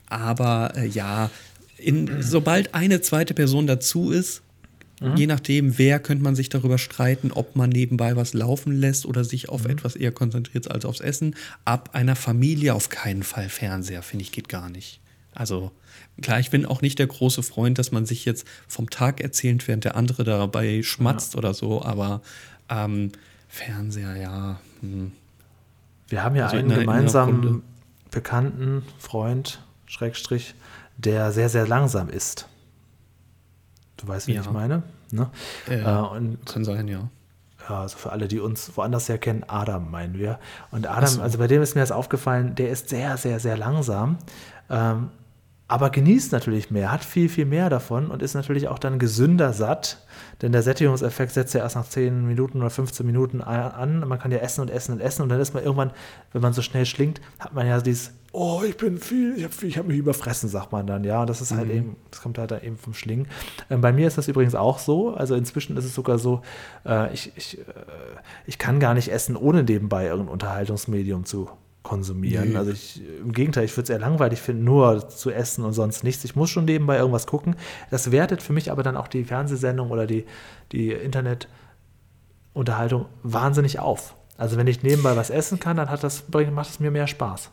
[0.09, 1.31] aber äh, ja,
[1.79, 4.43] in, sobald eine zweite Person dazu ist,
[5.01, 5.17] Mhm.
[5.17, 9.25] Je nachdem, wer könnte man sich darüber streiten, ob man nebenbei was laufen lässt oder
[9.25, 9.71] sich auf mhm.
[9.71, 11.35] etwas eher konzentriert als aufs Essen.
[11.65, 15.01] Ab einer Familie auf keinen Fall Fernseher, finde ich, geht gar nicht.
[15.33, 15.71] Also
[16.23, 19.69] klar, ich bin auch nicht der große Freund, dass man sich jetzt vom Tag erzählt,
[19.69, 21.39] während der andere dabei schmatzt ja.
[21.39, 22.23] oder so, aber
[22.71, 23.13] ähm,
[23.57, 24.61] Fernseher, ja.
[24.81, 25.13] Hm.
[26.09, 27.63] Wir haben ja also einen gemeinsamen
[28.11, 30.55] Bekannten, Freund, Schrägstrich,
[30.97, 32.49] der sehr, sehr langsam ist.
[33.97, 34.43] Du weißt, wie ja.
[34.43, 34.83] ich meine?
[35.11, 35.31] Ne?
[35.69, 37.09] Äh, äh, und, kann sein, ja.
[37.69, 40.39] Ja, also für alle, die uns woanders her kennen, Adam meinen wir.
[40.71, 41.23] Und Adam, so.
[41.23, 44.19] also bei dem ist mir das aufgefallen, der ist sehr, sehr, sehr langsam.
[44.69, 45.11] Ähm,
[45.69, 49.53] aber genießt natürlich mehr, hat viel, viel mehr davon und ist natürlich auch dann gesünder
[49.53, 50.07] satt,
[50.41, 54.07] denn der Sättigungseffekt setzt ja erst nach 10 Minuten oder 15 Minuten an.
[54.07, 55.91] Man kann ja essen und essen und essen und dann ist man irgendwann,
[56.33, 59.71] wenn man so schnell schlingt, hat man ja dieses, oh, ich bin viel, ich habe
[59.71, 61.27] hab mich überfressen, sagt man dann, ja.
[61.27, 61.75] Das ist halt mhm.
[61.75, 63.27] eben, das kommt halt eben vom Schlingen.
[63.69, 66.43] Ähm, bei mir ist das übrigens auch so, also inzwischen ist es sogar so,
[66.85, 67.63] äh, ich, ich, äh,
[68.47, 71.51] ich kann gar nicht essen, ohne nebenbei irgendein Unterhaltungsmedium zu
[71.87, 72.51] konsumieren.
[72.51, 72.57] Nee.
[72.57, 76.03] Also ich, im Gegenteil, ich würde es eher langweilig finden, nur zu essen und sonst
[76.03, 76.25] nichts.
[76.25, 77.55] Ich muss schon nebenbei irgendwas gucken.
[77.93, 80.25] Das wertet für mich aber dann auch die Fernsehsendung oder die,
[80.73, 84.17] die Internetunterhaltung wahnsinnig auf.
[84.37, 87.53] Also wenn ich nebenbei was essen kann, dann hat das, macht es mir mehr Spaß.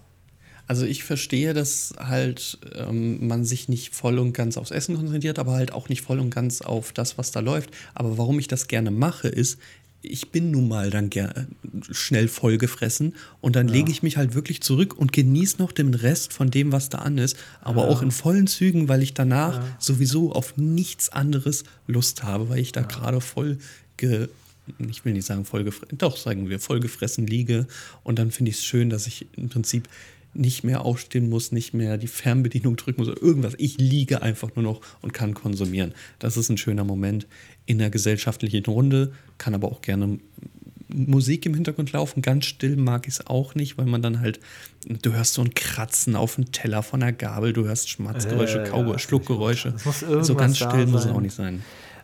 [0.66, 5.38] Also ich verstehe, dass halt ähm, man sich nicht voll und ganz aufs Essen konzentriert,
[5.38, 7.72] aber halt auch nicht voll und ganz auf das, was da läuft.
[7.94, 9.60] Aber warum ich das gerne mache, ist,
[10.04, 11.10] ich bin nun mal dann
[11.90, 13.74] schnell vollgefressen und dann ja.
[13.74, 17.00] lege ich mich halt wirklich zurück und genieße noch den Rest von dem, was da
[17.00, 17.88] an ist, aber ja.
[17.90, 19.78] auch in vollen Zügen, weil ich danach ja.
[19.80, 23.58] sowieso auf nichts anderes Lust habe, weil ich da gerade voll
[23.98, 24.28] ge
[24.78, 27.68] ich will nicht sagen vollgefressen, doch sagen wir vollgefressen liege
[28.04, 29.90] und dann finde ich es schön, dass ich im Prinzip
[30.34, 33.54] nicht mehr aufstehen muss, nicht mehr die Fernbedienung drücken muss oder irgendwas.
[33.58, 35.94] Ich liege einfach nur noch und kann konsumieren.
[36.20, 37.28] Das ist ein schöner Moment
[37.66, 40.20] in der gesellschaftlichen Runde, kann aber auch gerne
[40.94, 42.22] Musik im Hintergrund laufen.
[42.22, 44.40] Ganz still mag ich es auch nicht, weil man dann halt,
[44.86, 48.70] du hörst so ein Kratzen auf dem Teller von der Gabel, du hörst Schmatzgeräusche, äh,
[48.70, 49.74] Kaugehör, ja, Schluckgeräusche.
[50.22, 51.64] So ganz still muss es auch nicht sein.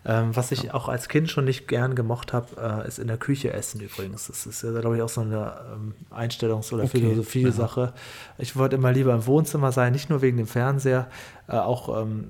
[0.10, 0.74] Ähm, was ich ja.
[0.74, 4.26] auch als Kind schon nicht gern gemocht habe, äh, ist in der Küche essen übrigens.
[4.26, 6.98] Das ist ja, glaube ich, auch so eine ähm, Einstellungs- oder okay.
[7.00, 7.94] Philosophie-Sache.
[8.40, 11.10] Ich wollte immer lieber im Wohnzimmer sein, nicht nur wegen dem Fernseher,
[11.48, 12.26] äh, auch ähm,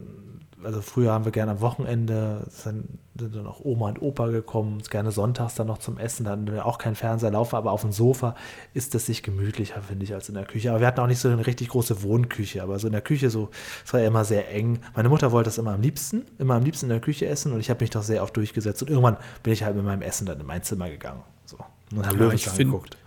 [0.64, 2.86] also früher haben wir gerne am Wochenende, sind,
[3.18, 6.78] sind dann auch Oma und Opa gekommen, gerne sonntags dann noch zum Essen, dann auch
[6.78, 8.36] kein Fernseher laufen, aber auf dem Sofa
[8.74, 10.72] ist es sich gemütlicher, finde ich, als in der Küche.
[10.72, 13.30] Aber wir hatten auch nicht so eine richtig große Wohnküche, aber so in der Küche
[13.30, 13.50] so,
[13.86, 14.80] es war ja immer sehr eng.
[14.96, 17.60] Meine Mutter wollte das immer am liebsten, immer am liebsten in der Küche essen und
[17.60, 20.26] ich habe mich doch sehr oft durchgesetzt und irgendwann bin ich halt mit meinem Essen
[20.26, 21.24] dann in mein Zimmer gegangen.
[21.46, 21.58] So.
[21.92, 22.98] Und habe ja, Löwenzahn geguckt.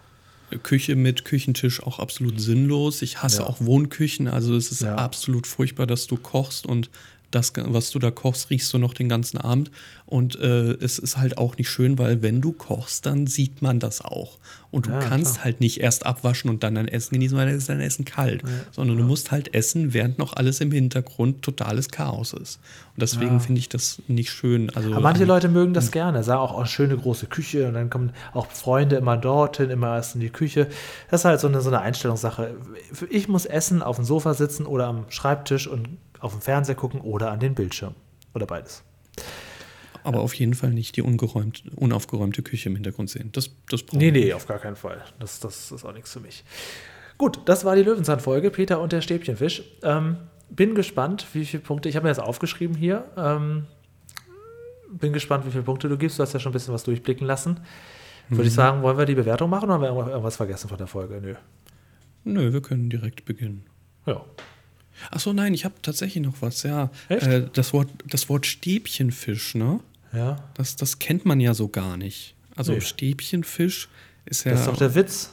[0.63, 3.01] Küche mit Küchentisch auch absolut sinnlos.
[3.01, 3.47] Ich hasse ja.
[3.47, 4.29] auch Wohnküchen.
[4.29, 4.97] Also es ist ja.
[4.97, 6.91] absolut furchtbar, dass du kochst und
[7.35, 9.71] das, was du da kochst, riechst du noch den ganzen Abend.
[10.07, 13.81] Und äh, es ist halt auch nicht schön, weil wenn du kochst, dann sieht man
[13.81, 14.39] das auch.
[14.71, 15.45] Und du ja, kannst klar.
[15.45, 18.43] halt nicht erst abwaschen und dann dein Essen genießen, weil dann ist dein Essen kalt.
[18.43, 19.03] Ja, sondern ja.
[19.03, 22.61] du musst halt essen, während noch alles im Hintergrund totales Chaos ist.
[22.95, 24.69] Und deswegen finde ich das nicht schön.
[24.75, 27.89] Also, Aber manche Leute mögen das gerne, sagen auch, oh, schöne große Küche und dann
[27.89, 30.69] kommen auch Freunde immer dorthin, immer erst in die Küche.
[31.11, 32.55] Das ist halt so eine, so eine Einstellungssache.
[33.09, 35.89] Ich muss essen, auf dem Sofa sitzen oder am Schreibtisch und
[36.23, 37.95] auf dem Fernseher gucken oder an den Bildschirm.
[38.35, 38.83] Oder beides.
[40.05, 43.31] Aber auf jeden Fall nicht die ungeräumt, unaufgeräumte Küche im Hintergrund sehen.
[43.33, 45.03] Das, das brauchen Nee, nee, auf gar keinen Fall.
[45.21, 46.45] Das, das ist auch nichts für mich.
[47.19, 49.63] Gut, das war die Löwenzahn-Folge, Peter und der Stäbchenfisch.
[49.83, 50.17] Ähm,
[50.51, 53.05] bin gespannt, wie viele Punkte, ich habe mir das aufgeschrieben hier.
[53.17, 53.67] Ähm,
[54.91, 56.19] bin gespannt, wie viele Punkte du gibst.
[56.19, 57.61] Du hast ja schon ein bisschen was durchblicken lassen.
[58.29, 58.49] Würde Mhm.
[58.49, 61.21] ich sagen, wollen wir die Bewertung machen oder haben wir irgendwas vergessen von der Folge?
[61.21, 61.35] Nö.
[62.25, 63.67] Nö, wir können direkt beginnen.
[64.07, 64.25] Ja.
[65.11, 66.91] Achso, nein, ich habe tatsächlich noch was, ja.
[67.09, 69.81] Äh, das, Wort, das Wort Stäbchenfisch, ne?
[70.13, 70.43] Ja.
[70.55, 72.35] Das, das kennt man ja so gar nicht.
[72.57, 72.81] Also Nee.
[72.81, 73.89] Stäbchenfisch
[74.27, 74.53] ist ja.
[74.53, 75.31] Das ist doch der Witz.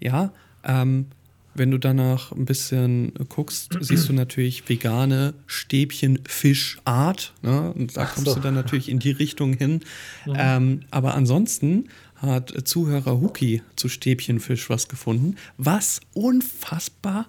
[0.00, 0.32] Ja,
[0.64, 1.06] ähm,
[1.54, 7.34] wenn du danach ein bisschen guckst, siehst du natürlich vegane Stäbchenfischart.
[7.42, 7.72] Ne?
[7.72, 8.34] Und da Ach kommst so.
[8.36, 9.80] du dann natürlich in die Richtung hin.
[10.26, 17.26] Ähm, aber ansonsten hat Zuhörer Huki zu Stäbchenfisch was gefunden, was unfassbar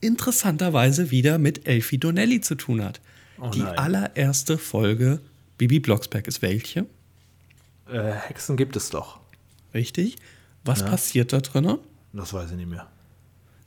[0.00, 3.00] interessanterweise wieder mit Elfie Donnelly zu tun hat.
[3.40, 5.20] Oh die allererste Folge
[5.58, 6.86] Bibi Blocksberg ist welche?
[7.90, 9.18] Äh, Hexen gibt es doch.
[9.74, 10.16] Richtig?
[10.64, 11.78] Was passiert da drinnen?
[12.12, 12.86] Das weiß ich nicht mehr.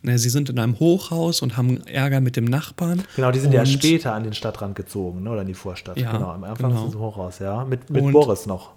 [0.02, 3.04] Na, sie sind in einem Hochhaus und haben Ärger mit dem Nachbarn.
[3.16, 5.32] Genau, die sind ja später an den Stadtrand gezogen, ne?
[5.32, 5.98] oder in die Vorstadt.
[5.98, 6.82] Ja, genau, am Anfang genau.
[6.82, 7.64] sind sie hochhaus, ja.
[7.64, 8.74] Mit, mit Und- Boris noch.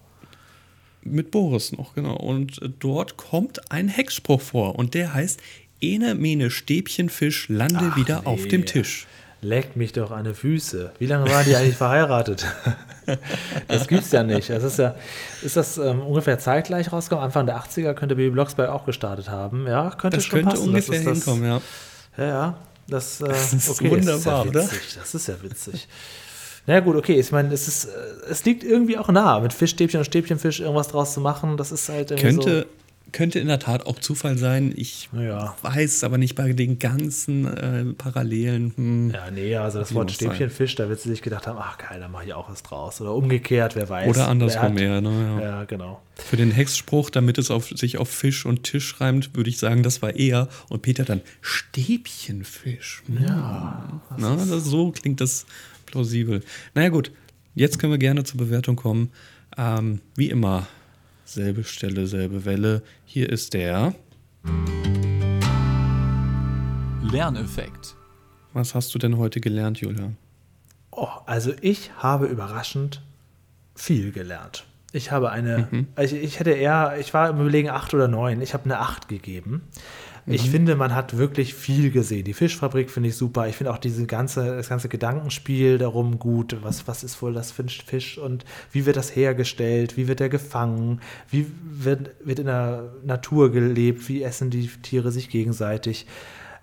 [1.02, 2.16] Mit Boris noch, genau.
[2.16, 5.40] Und dort kommt ein Hexspruch vor und der heißt:
[5.80, 8.26] Ene mene Stäbchenfisch lande Ach, wieder nee.
[8.26, 9.06] auf dem Tisch.
[9.42, 10.92] Leck mich doch an die Füße.
[10.98, 12.46] Wie lange waren die eigentlich verheiratet?
[13.68, 14.48] das gibt's ja nicht.
[14.48, 14.94] Das ist ja,
[15.42, 17.24] ist das ähm, ungefähr zeitgleich rausgekommen?
[17.26, 19.66] Anfang der 80er könnte Baby Blocksberg auch gestartet haben.
[19.66, 20.68] Ja, könnte Das schon könnte passen.
[20.68, 21.60] ungefähr das ist das, hinkommen, ja.
[22.16, 22.58] Ja, ja.
[22.88, 24.60] Das, äh, Das ist okay, wunderbar, das ist oder?
[24.62, 24.96] ja witzig.
[24.98, 25.88] Das ist ja witzig.
[26.66, 27.20] Na ja, gut, okay.
[27.20, 27.90] Ich meine, es, ist, äh,
[28.30, 31.56] es liegt irgendwie auch nah, mit Fischstäbchen und Stäbchenfisch irgendwas draus zu machen.
[31.56, 32.66] Das ist halt irgendwie Könnte,
[33.12, 34.72] könnte in der Tat auch Zufall sein.
[34.76, 35.56] Ich Ja.
[35.62, 38.72] weiß aber nicht bei den ganzen äh, Parallelen.
[38.76, 39.10] Hm.
[39.10, 40.10] Ja, nee, also das Wort.
[40.10, 43.00] Stäbchenfisch, da wird sie sich gedacht haben, ach geil, da mache ich auch was draus.
[43.00, 44.08] Oder umgekehrt, wer weiß.
[44.08, 45.00] Oder andersrum eher.
[45.00, 45.38] Ne?
[45.40, 45.46] Ja.
[45.46, 46.02] Ja, genau.
[46.16, 49.82] Für den Hexspruch, damit es auf, sich auf Fisch und Tisch reimt, würde ich sagen,
[49.82, 50.48] das war eher.
[50.68, 53.02] Und Peter dann Stäbchenfisch.
[53.08, 54.00] Ja.
[54.16, 55.46] Na, das, so klingt das
[55.86, 56.42] plausibel.
[56.74, 57.10] Naja, gut.
[57.54, 59.10] Jetzt können wir gerne zur Bewertung kommen.
[59.56, 60.66] Ähm, wie immer,
[61.26, 62.82] selbe Stelle, selbe Welle.
[63.04, 63.94] Hier ist der.
[67.02, 67.94] Lerneffekt.
[68.52, 70.16] Was hast du denn heute gelernt, Julian?
[70.90, 73.02] Oh, also ich habe überraschend
[73.74, 74.64] viel gelernt.
[74.92, 75.88] Ich habe eine, Mhm.
[75.94, 78.40] also ich hätte eher, ich war im Überlegen acht oder neun.
[78.40, 79.62] Ich habe eine acht gegeben.
[80.26, 80.32] Mhm.
[80.34, 82.24] Ich finde, man hat wirklich viel gesehen.
[82.24, 83.48] Die Fischfabrik finde ich super.
[83.48, 86.56] Ich finde auch diese ganze, das ganze Gedankenspiel darum gut.
[86.62, 89.96] Was, was ist wohl das für ein Fisch und wie wird das hergestellt?
[89.96, 91.00] Wie wird er gefangen?
[91.30, 94.08] Wie wird, wird in der Natur gelebt?
[94.08, 96.06] Wie essen die Tiere sich gegenseitig?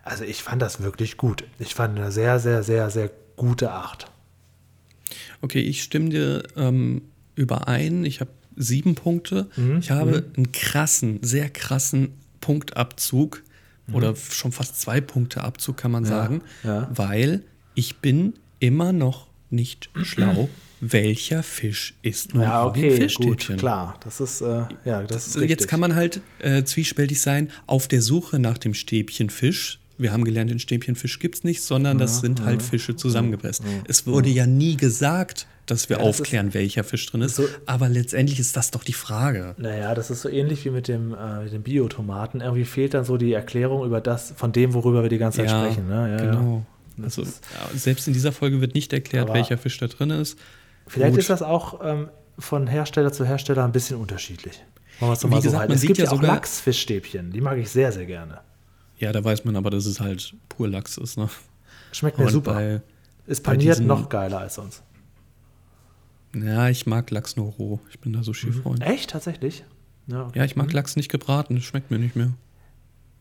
[0.03, 1.45] Also ich fand das wirklich gut.
[1.59, 4.11] Ich fand eine sehr, sehr, sehr, sehr gute Acht.
[5.41, 7.03] Okay, ich stimme dir ähm,
[7.35, 8.03] überein.
[8.03, 9.49] Ich habe sieben Punkte.
[9.55, 13.41] Mhm, Ich habe einen krassen, sehr krassen Punktabzug
[13.91, 16.69] oder schon fast zwei Punkte Abzug, kann man sagen, Mhm.
[16.69, 16.89] ja.
[16.93, 17.43] weil
[17.75, 23.57] ich bin immer noch nicht schlau, welcher Fisch ist nun Ja, okay, gut, Fischstäbchen.
[23.57, 23.99] klar.
[24.03, 25.59] Das ist, äh, ja, das ist So, richtig.
[25.59, 29.79] Jetzt kann man halt äh, zwiespältig sein, auf der Suche nach dem Stäbchenfisch.
[29.97, 33.63] Wir haben gelernt, den Stäbchenfisch gibt es nicht, sondern das sind halt Fische zusammengepresst.
[33.87, 37.35] Es wurde ja nie gesagt, dass wir Ja, das aufklären, welcher Fisch drin ist.
[37.37, 39.55] so- aber letztendlich ist das doch die Frage.
[39.57, 42.41] Naja, das ist so ähnlich wie mit dem, äh, dem Biotomaten.
[42.41, 45.49] Irgendwie fehlt dann so die Erklärung über das, von dem, worüber wir die ganze Zeit
[45.51, 45.87] sprechen.
[45.87, 46.17] Ne?
[46.19, 46.65] Ja, genau.
[46.97, 47.03] Ja.
[47.05, 47.29] Also, ja,
[47.77, 50.37] selbst in dieser Folge wird nicht erklärt, welcher Fisch da drin ist.
[50.87, 51.19] Vielleicht Gut.
[51.21, 54.61] ist das auch ähm, von Hersteller zu Hersteller ein bisschen unterschiedlich.
[54.99, 55.53] Wie so gesagt, halten.
[55.55, 57.31] man Es sieht gibt ja ja auch sogar- Lachsfischstäbchen.
[57.31, 58.41] Die mag ich sehr, sehr gerne.
[59.03, 61.17] Ja, da weiß man aber, dass es halt pur Lachs ist.
[61.17, 61.29] Ne?
[61.91, 62.53] Schmeckt mir Und super.
[62.53, 62.81] bei-
[63.27, 64.81] ist paniert diesen- noch geiler als sonst.
[66.35, 67.79] Ja, ich mag Lachs nur roh.
[67.89, 68.81] Ich bin da so Skifreund.
[68.81, 69.09] Echt?
[69.11, 69.63] Tatsächlich?
[70.07, 70.39] Ja, okay.
[70.39, 71.55] Ja, ich mag Lachs nicht gebraten.
[71.55, 72.31] Das schmeckt mir nicht mehr.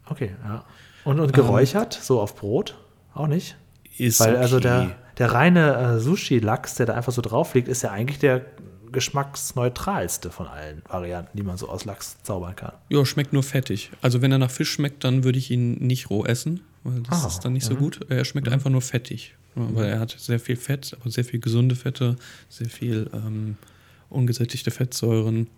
[0.06, 0.64] Okay, ja.
[1.04, 2.78] Und, und geräuchert, so auf Brot?
[3.14, 3.56] Auch nicht?
[3.98, 4.62] Ist Weil also okay.
[4.62, 8.44] der, der reine äh, Sushi-Lachs, der da einfach so drauf liegt, ist ja eigentlich der
[8.92, 12.72] geschmacksneutralste von allen Varianten, die man so aus Lachs zaubern kann.
[12.88, 13.90] Ja, schmeckt nur fettig.
[14.02, 17.24] Also wenn er nach Fisch schmeckt, dann würde ich ihn nicht roh essen, weil das
[17.24, 18.00] Ah, ist dann nicht so gut.
[18.08, 21.74] Er schmeckt einfach nur fettig, weil er hat sehr viel Fett, aber sehr viel gesunde
[21.76, 22.16] Fette,
[22.48, 23.56] sehr viel ähm,
[24.10, 25.48] ungesättigte Fettsäuren.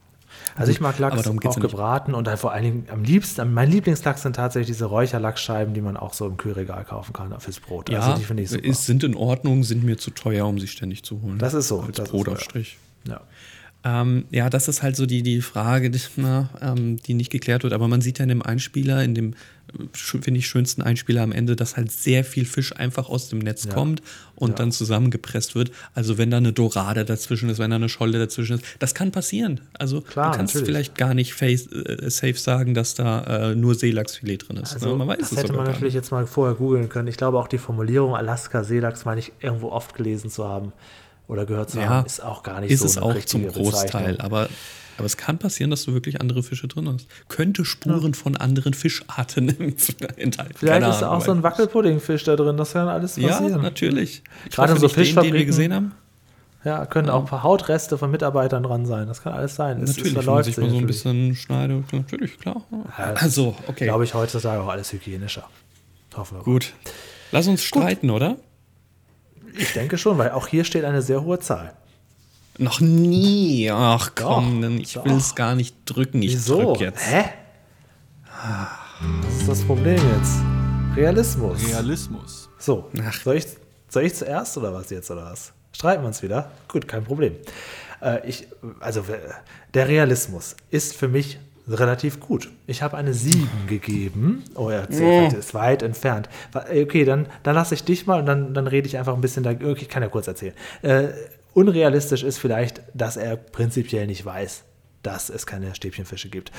[0.56, 1.60] Also ich mag Lachs auch nicht.
[1.60, 5.80] gebraten und dann vor allen Dingen am liebsten, mein Lieblingslachs sind tatsächlich diese Räucherlachsscheiben, die
[5.80, 7.88] man auch so im Kühlregal kaufen kann fürs Brot.
[7.88, 8.64] Ja, also die finde ich super.
[8.64, 11.38] ist, sind in Ordnung, sind mir zu teuer, um sie ständig zu holen.
[11.38, 12.62] Das ist so, Als das ist Brot so, auf ja.
[13.08, 13.20] Ja.
[13.86, 17.64] Ähm, ja, das ist halt so die, die Frage, die, na, ähm, die nicht geklärt
[17.64, 17.74] wird.
[17.74, 19.34] Aber man sieht ja in dem Einspieler, in dem,
[19.92, 23.64] finde ich, schönsten Einspieler am Ende, dass halt sehr viel Fisch einfach aus dem Netz
[23.66, 23.74] Ja.
[23.74, 24.00] kommt
[24.36, 24.56] und Ja.
[24.56, 25.70] dann zusammengepresst wird.
[25.92, 29.12] Also wenn da eine Dorade dazwischen ist, wenn da eine Scholle dazwischen ist, das kann
[29.12, 29.60] passieren.
[29.74, 30.66] Also Klar, du kannst natürlich.
[30.74, 34.72] vielleicht gar nicht face, äh, safe sagen, dass da äh, nur Seelachsfilet drin ist.
[34.72, 34.96] Also, ne?
[34.96, 37.08] Man weiß das es hätte man natürlich jetzt mal vorher googeln können.
[37.08, 40.72] Ich glaube auch die Formulierung Alaska Seelachs meine ich irgendwo oft gelesen zu haben
[41.28, 43.46] oder gehört zu Ja, haben, ist auch gar nicht ist so es eine auch zum
[43.48, 44.48] Großteil, aber,
[44.98, 47.06] aber es kann passieren, dass du wirklich andere Fische drin hast.
[47.28, 49.48] Könnte Spuren von anderen Fischarten
[50.16, 50.54] enthalten.
[50.56, 53.28] Vielleicht Keine ist da auch Ahnung, so ein Wackelpuddingfisch da drin, das kann alles Ja,
[53.28, 53.62] passieren.
[53.62, 54.22] natürlich.
[54.46, 55.92] Ich Gerade hoffe so nicht den, den wir Fischfabriken- gesehen haben.
[56.64, 59.06] Ja, können auch ein paar Hautreste von Mitarbeitern dran sein.
[59.06, 59.82] Das kann alles sein.
[59.82, 61.92] Es- es Natürlich, wenn man verläuft sich mal so ein bisschen schneidet.
[61.92, 62.62] Natürlich, klar.
[62.98, 63.84] Ja, Also, okay.
[63.84, 65.46] Glaube ich heutzutage auch alles hygienischer.
[66.16, 66.36] Hoffe.
[66.42, 66.72] Gut.
[67.32, 68.36] Lass uns streiten, oder?
[69.56, 71.74] Ich denke schon, weil auch hier steht eine sehr hohe Zahl.
[72.58, 73.70] Noch nie.
[73.72, 76.22] Ach komm, Doch, ich will es gar nicht drücken.
[76.22, 76.74] Ich Wieso?
[76.74, 77.04] drück jetzt.
[77.06, 77.24] Hä?
[79.24, 80.34] Was ist das Problem jetzt?
[80.96, 81.68] Realismus.
[81.68, 82.48] Realismus.
[82.58, 83.12] So, Ach.
[83.12, 83.46] soll ich,
[83.88, 85.52] soll ich zuerst oder was jetzt oder was?
[85.72, 86.50] Streiten wir uns wieder?
[86.68, 87.34] Gut, kein Problem.
[88.00, 88.46] Äh, ich,
[88.80, 89.04] also
[89.72, 91.38] der Realismus ist für mich
[91.68, 92.50] relativ gut.
[92.66, 94.44] Ich habe eine 7 gegeben.
[94.54, 96.28] Oh ja, 10 ist weit entfernt.
[96.70, 99.20] Äh, Okay, dann, dann lasse ich dich mal und dann, dann rede ich einfach ein
[99.20, 99.50] bisschen da.
[99.50, 100.54] Okay, ich kann ja kurz erzählen.
[100.82, 101.08] Äh,
[101.54, 104.64] unrealistisch ist vielleicht, dass er prinzipiell nicht weiß,
[105.02, 106.52] dass es keine Stäbchenfische gibt.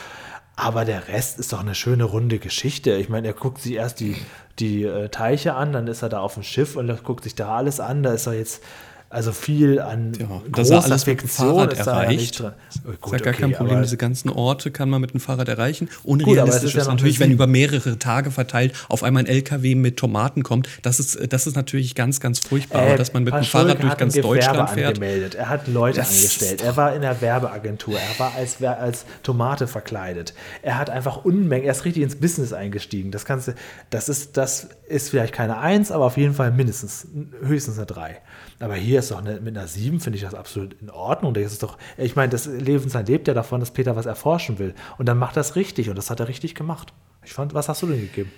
[0.56, 2.94] Aber der Rest ist doch eine schöne runde Geschichte.
[2.96, 4.16] Ich meine, er guckt sich erst die,
[4.58, 7.36] die äh, Teiche an, dann ist er da auf dem Schiff und er guckt sich
[7.36, 8.04] da alles an.
[8.04, 8.64] Da ist er jetzt
[9.10, 12.02] also viel an Ja, dass er großer alles mit dem Fiktion Fahrrad ist da ja
[12.04, 12.40] erreicht.
[12.40, 12.52] drin.
[12.86, 13.82] Oh, ist gut, ja gar okay, kein Problem.
[13.82, 15.90] Diese ganzen Orte kann man mit dem Fahrrad erreichen.
[16.04, 19.76] Unrealistisch ist ja ist noch natürlich, wenn über mehrere Tage verteilt auf einmal ein LKW
[19.76, 20.68] mit Tomaten kommt.
[20.82, 22.88] Das ist, das ist natürlich ganz, ganz furchtbar.
[22.88, 24.96] Äh, dass man mit dem Fahrrad durch ganz Deutschland fährt.
[24.96, 25.36] angemeldet.
[25.36, 26.62] Er hat Leute Das angestellt.
[26.62, 27.96] Er war in der Werbeagentur.
[27.98, 30.34] Er war als, als Tomate verkleidet.
[30.62, 31.66] Er hat einfach Unmengen.
[31.66, 33.12] Er ist richtig ins Business eingestiegen.
[33.12, 33.54] Das kannst du,
[33.90, 37.08] das ist, das ist vielleicht keine Eins, aber auf jeden Fall mindestens,
[37.42, 38.22] höchstens eine Drei.
[38.60, 41.34] Aber hier ist doch eine, mit einer Sieben finde ich das absolut in Ordnung.
[41.34, 44.74] Das ist doch, ich meine, das Lebensland lebt ja davon, dass Peter was erforschen will.
[44.98, 45.90] Und dann macht er es richtig.
[45.90, 46.94] Und das hat er richtig gemacht.
[47.24, 48.32] Ich fand, was hast du denn gegeben?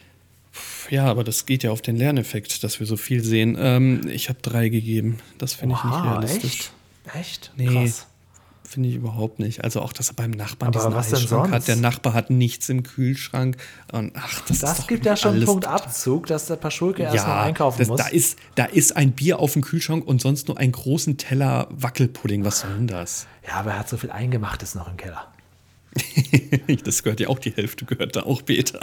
[0.90, 3.58] Ja, aber das geht ja auf den Lerneffekt, dass wir so viel sehen.
[3.60, 5.20] Ähm, ich habe drei gegeben.
[5.38, 6.72] Das finde ich nicht realistisch.
[7.06, 7.16] echt?
[7.16, 7.52] Echt?
[7.58, 7.68] Nee.
[7.68, 8.08] Krass.
[8.70, 9.64] Finde ich überhaupt nicht.
[9.64, 11.70] Also auch, dass er beim Nachbarn Aber diesen was Eisschrank hat.
[11.70, 13.56] Der Nachbar hat nichts im Kühlschrank.
[13.94, 17.04] Und ach, das, ist Das doch gibt ja schon einen Punkt Abzug, dass der Paschulke
[17.04, 17.98] Ja, einkaufen das, muss.
[17.98, 21.68] da, ist, da ist ein Bier auf dem Kühlschrank und sonst nur einen großen Teller
[21.72, 22.44] Wackelpudding.
[22.44, 23.26] Was soll denn das?
[23.48, 25.32] ja, aber er hat so viel Eingemachtes noch im Keller.
[26.84, 28.82] das gehört ja auch, die Hälfte gehört da auch Peter.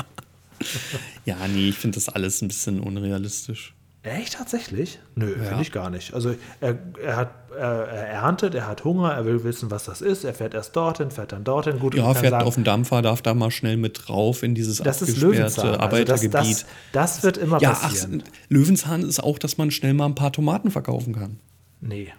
[1.26, 3.73] ja, nee, ich finde das alles ein bisschen unrealistisch.
[4.04, 4.98] Echt tatsächlich?
[5.14, 5.44] Nö, Ja.
[5.44, 6.12] finde ich gar nicht.
[6.14, 10.00] Also er, er hat er, er erntet, er hat Hunger, er will wissen, was das
[10.02, 10.24] ist.
[10.24, 11.78] Er fährt erst dorthin, fährt dann dorthin.
[11.78, 14.78] Gut, Ja, fährt sagen, auf den Dampfer, darf da mal schnell mit drauf in dieses
[14.78, 15.64] das ist abgesperrte Löwenzahn.
[15.66, 16.34] Also das, Arbeitergebiet.
[16.34, 18.22] das, das wird immer ja, ach, passieren.
[18.48, 21.38] Löwenzahn ist auch, dass man schnell mal ein paar Tomaten verkaufen kann.
[21.80, 22.12] Nee.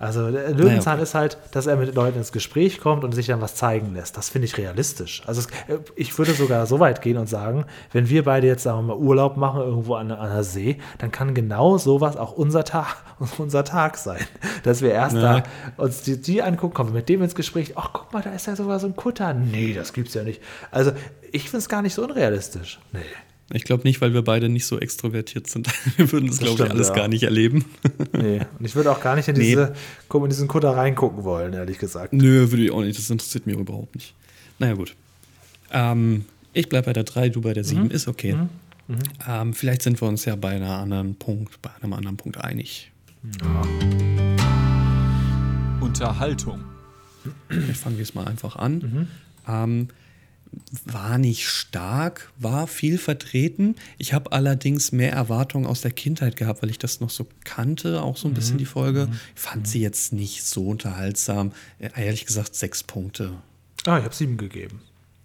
[0.00, 1.02] Also der Löwenzahn okay.
[1.02, 4.16] ist halt, dass er mit Leuten ins Gespräch kommt und sich dann was zeigen lässt.
[4.16, 5.22] Das finde ich realistisch.
[5.26, 8.62] Also es, äh, ich würde sogar so weit gehen und sagen, wenn wir beide jetzt
[8.62, 12.32] sagen wir mal Urlaub machen irgendwo an, an einer See, dann kann genau sowas auch
[12.32, 12.96] unser Tag,
[13.38, 14.24] unser Tag sein,
[14.62, 15.40] dass wir erst Ja.
[15.40, 15.42] da
[15.76, 17.74] uns die, die angucken, kommen mit dem ins Gespräch.
[17.76, 19.34] Ach guck mal, da ist ja sogar so ein Kutter.
[19.34, 20.40] Nee, das gibt's ja nicht.
[20.70, 20.92] Also
[21.30, 22.80] ich finde es gar nicht so unrealistisch.
[22.92, 23.00] Nee.
[23.52, 25.68] Ich glaube nicht, weil wir beide nicht so extrovertiert sind.
[25.96, 26.94] Wir würden das, glaube ich, alles ja.
[26.94, 27.64] gar nicht erleben.
[28.12, 28.40] Nee.
[28.58, 29.50] Und ich würde auch gar nicht in, Nee.
[29.50, 29.72] diese,
[30.08, 32.12] guck, in diesen Kutter reingucken wollen, ehrlich gesagt.
[32.12, 32.98] Nö, würde ich auch nicht.
[32.98, 34.14] Das interessiert mich überhaupt nicht.
[34.58, 34.94] Naja, gut.
[35.72, 37.90] Ähm, ich bleibe bei der 3, du bei der 7.
[37.90, 38.36] Ist okay.
[39.28, 42.90] Ähm, vielleicht sind wir uns ja bei einer anderen Punkt, bei einem anderen Punkt einig.
[45.80, 46.60] Unterhaltung.
[47.70, 49.08] Ich fange jetzt mal einfach an.
[49.48, 49.88] Ähm,
[50.84, 53.76] war nicht stark, war viel vertreten.
[53.98, 58.02] Ich habe allerdings mehr Erwartungen aus der Kindheit gehabt, weil ich das noch so kannte,
[58.02, 59.08] auch so ein bisschen die Folge.
[59.34, 61.52] Ich fand sie jetzt nicht so unterhaltsam.
[61.78, 63.32] Äh, Ehrlich gesagt, sechs Punkte.
[63.86, 64.80] Ah, ich habe sieben gegeben.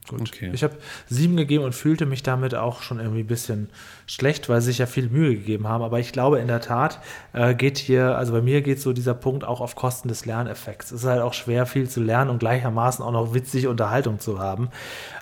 [0.07, 0.21] Gut.
[0.21, 0.51] Okay.
[0.53, 0.75] Ich habe
[1.07, 3.69] sieben gegeben und fühlte mich damit auch schon irgendwie ein bisschen
[4.05, 5.83] schlecht, weil sie sich ja viel Mühe gegeben haben.
[5.83, 6.99] Aber ich glaube in der Tat
[7.33, 10.91] äh, geht hier, also bei mir geht so dieser Punkt auch auf Kosten des Lerneffekts.
[10.91, 14.39] Es ist halt auch schwer, viel zu lernen und gleichermaßen auch noch witzige Unterhaltung zu
[14.39, 14.69] haben.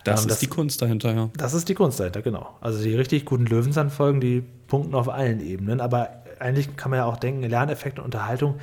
[0.03, 1.29] Das Ähm, ist die Kunst dahinter, ja.
[1.37, 2.55] Das ist die Kunst dahinter, genau.
[2.59, 5.79] Also die richtig guten Löwenzahn-Folgen, die punkten auf allen Ebenen.
[5.79, 6.09] Aber
[6.39, 8.59] eigentlich kann man ja auch denken, Lerneffekt und Unterhaltung,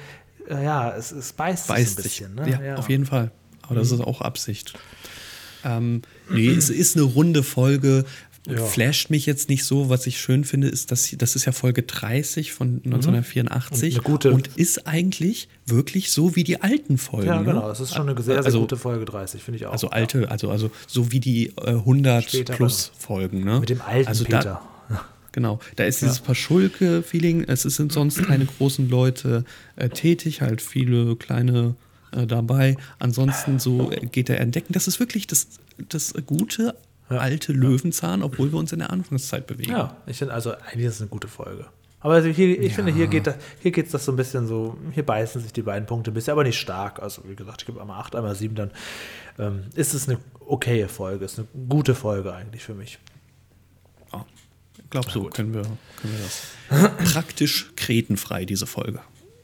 [0.48, 2.58] äh, ja, es, es beißt, Beißt sich ein bisschen.
[2.58, 2.66] Ne?
[2.66, 3.30] Ja, auf jeden Fall.
[3.62, 4.74] Aber das ist auch Absicht.
[5.64, 8.04] Ähm, nee, es ist eine runde Folge.
[8.48, 8.56] Ja.
[8.64, 9.90] flasht mich jetzt nicht so.
[9.90, 13.98] Was ich schön finde, ist, dass das ist ja Folge 30 von 1984 Mhm.
[13.98, 17.26] Und gute- und ist eigentlich wirklich so wie die alten Folgen.
[17.28, 17.44] Ja, ne?
[17.44, 17.68] genau.
[17.68, 19.72] Das ist schon eine sehr, sehr Also- gute Folge 30, finde ich auch.
[19.72, 23.44] Also alte, also, also so wie die äh, 100 Später, plus Folgen.
[23.44, 23.60] Ne?
[23.60, 24.62] Mit dem alten also Peter.
[24.88, 27.44] Da, genau, da ist dieses Paschulke-Feeling.
[27.44, 29.44] Es sind sonst keine großen Leute
[29.76, 31.74] äh, tätig, halt viele kleine
[32.12, 32.76] äh, dabei.
[32.98, 34.72] Ansonsten so äh, geht er entdecken.
[34.72, 35.48] Das ist wirklich das,
[35.88, 36.74] das gute
[37.08, 39.72] alte Löwenzahn, obwohl wir uns in der Anfangszeit bewegen.
[39.72, 41.66] Ja, ich finde, also eigentlich ist es eine gute Folge.
[42.02, 44.78] Aber also hier, ich finde, hier geht das, hier geht das so ein bisschen so,
[44.92, 47.02] hier beißen sich die beiden Punkte ein bisschen, aber nicht stark.
[47.02, 48.70] Also wie gesagt, ich gebe einmal 8, einmal 7, dann
[49.38, 52.98] ähm, ist es eine okaye Folge, ist eine gute Folge eigentlich für mich.
[54.12, 54.24] Ja.
[54.78, 57.12] Ich glaube, so können wir, können wir das.
[57.12, 59.00] Praktisch kretenfrei, diese Folge.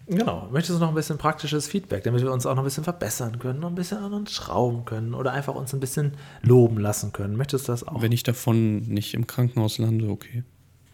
[0.09, 0.49] Genau.
[0.53, 3.39] Möchtest du noch ein bisschen praktisches Feedback, damit wir uns auch noch ein bisschen verbessern
[3.39, 7.13] können, noch ein bisschen an uns schrauben können oder einfach uns ein bisschen loben lassen
[7.13, 7.37] können?
[7.37, 8.03] Möchtest du das auch?
[8.03, 10.45] Wenn ich davon nicht im Krankenhaus lande, okay.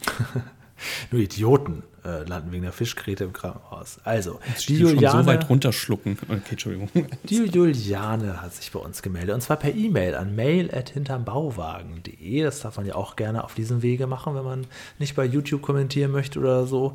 [1.11, 3.99] Nur Idioten äh, landen wegen der Fischgräte im Krankenhaus.
[4.03, 6.19] Also, die schon so Juliane, weit runterschlucken.
[6.25, 6.89] Okay, Entschuldigung.
[7.25, 9.35] die Juliane hat sich bei uns gemeldet.
[9.35, 12.43] Und zwar per E-Mail an mail.hintermbauwagen.de.
[12.43, 14.67] Das darf man ja auch gerne auf diesem Wege machen, wenn man
[14.99, 16.95] nicht bei YouTube kommentieren möchte oder so.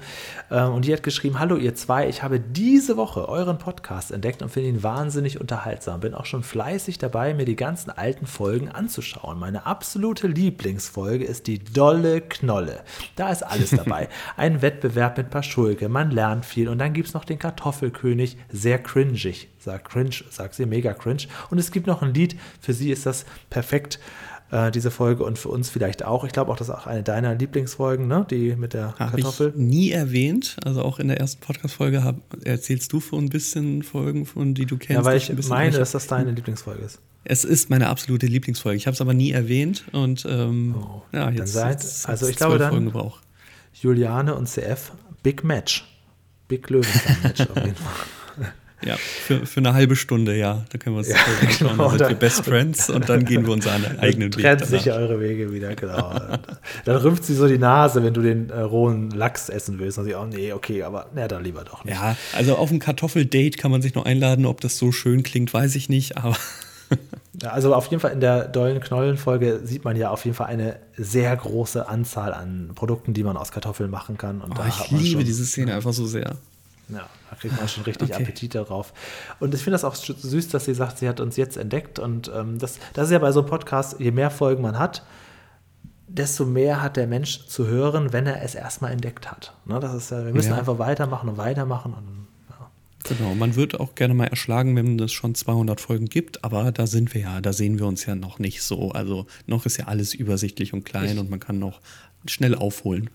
[0.51, 4.41] Ähm, Und die hat geschrieben: Hallo, ihr zwei, ich habe diese Woche euren Podcast entdeckt
[4.41, 6.01] und finde ihn wahnsinnig unterhaltsam.
[6.01, 9.39] Bin auch schon fleißig dabei, mir die ganzen alten Folgen anzuschauen.
[9.39, 12.82] Meine absolute Lieblingsfolge ist die Dolle Knolle.
[13.16, 14.10] Da ist alles dabei.
[14.36, 18.79] Ein Wettbewerb mit Paschulke, man lernt viel und dann gibt es noch den Kartoffelkönig, sehr
[18.79, 21.23] cringig, sagt cringe, sagt sie, mega cringe.
[21.49, 23.99] Und es gibt noch ein Lied, für sie ist das perfekt,
[24.51, 26.23] äh, diese Folge und für uns vielleicht auch.
[26.23, 28.25] Ich glaube auch, das ist auch eine deiner Lieblingsfolgen, ne?
[28.29, 29.49] die mit der Habe Kartoffel.
[29.49, 30.55] ich nie erwähnt.
[30.63, 34.65] Also auch in der ersten Podcast-Folge hab- erzählst du von ein bisschen Folgen, von die
[34.65, 34.91] du kennst.
[34.99, 36.99] Ja, weil ich meine, dass das deine Lieblingsfolge ist.
[37.29, 38.77] Es ist meine absolute Lieblingsfolge.
[38.77, 40.75] Ich habe es aber nie erwähnt und ähm,
[41.11, 43.23] ja, dann jetzt, seid- jetzt also hat's ich glaube dann- Folgen gebraucht.
[43.82, 44.91] Juliane und CF,
[45.23, 45.86] Big Match.
[46.47, 47.93] Big Löwenzahn-Match auf jeden Fall.
[48.86, 50.63] Ja, für, für eine halbe Stunde, ja.
[50.69, 51.71] Da können wir uns Ja, anschauen.
[51.71, 54.43] genau, dann sind dann- wir Best Friends und dann gehen wir unseren eigenen Weg.
[54.43, 56.13] Trennt sicher eure Wege wieder, genau.
[56.86, 59.97] dann rümpft sie so die Nase, wenn du den äh, rohen Lachs essen willst.
[59.97, 61.95] Und sie, oh nee, okay, aber na, dann lieber doch nicht.
[61.95, 64.45] Ja, also auf ein Kartoffeldate kann man sich noch einladen.
[64.45, 66.15] Ob das so schön klingt, weiß ich nicht.
[66.17, 66.38] Aber
[67.43, 70.77] also auf jeden Fall in der dollen Knollen-Folge sieht man ja auf jeden Fall eine
[70.97, 74.41] sehr große Anzahl an Produkten, die man aus Kartoffeln machen kann.
[74.41, 76.35] Und oh, ich liebe schon, diese Szene einfach so sehr.
[76.89, 78.23] Ja, da kriegt man schon richtig Okay.
[78.23, 78.93] Appetit darauf.
[79.39, 81.99] Und ich finde das auch süß, dass sie sagt, sie hat uns jetzt entdeckt.
[81.99, 85.03] Und ähm, das, das ist ja bei so einem Podcast, je mehr Folgen man hat,
[86.07, 89.53] desto mehr hat der Mensch zu hören, wenn er es erstmal entdeckt hat.
[89.65, 90.57] Ne, das ist ja, wir müssen Ja.
[90.57, 91.93] einfach weitermachen und weitermachen.
[91.93, 92.27] Und.
[93.10, 96.88] Genau, man wird auch gerne mal erschlagen, wenn es schon 200 Folgen gibt, aber da
[96.88, 98.91] sind wir ja, da sehen wir uns ja noch nicht so.
[98.91, 101.80] Also noch ist ja alles übersichtlich und klein Ich- und man kann noch
[102.26, 103.10] schnell aufholen.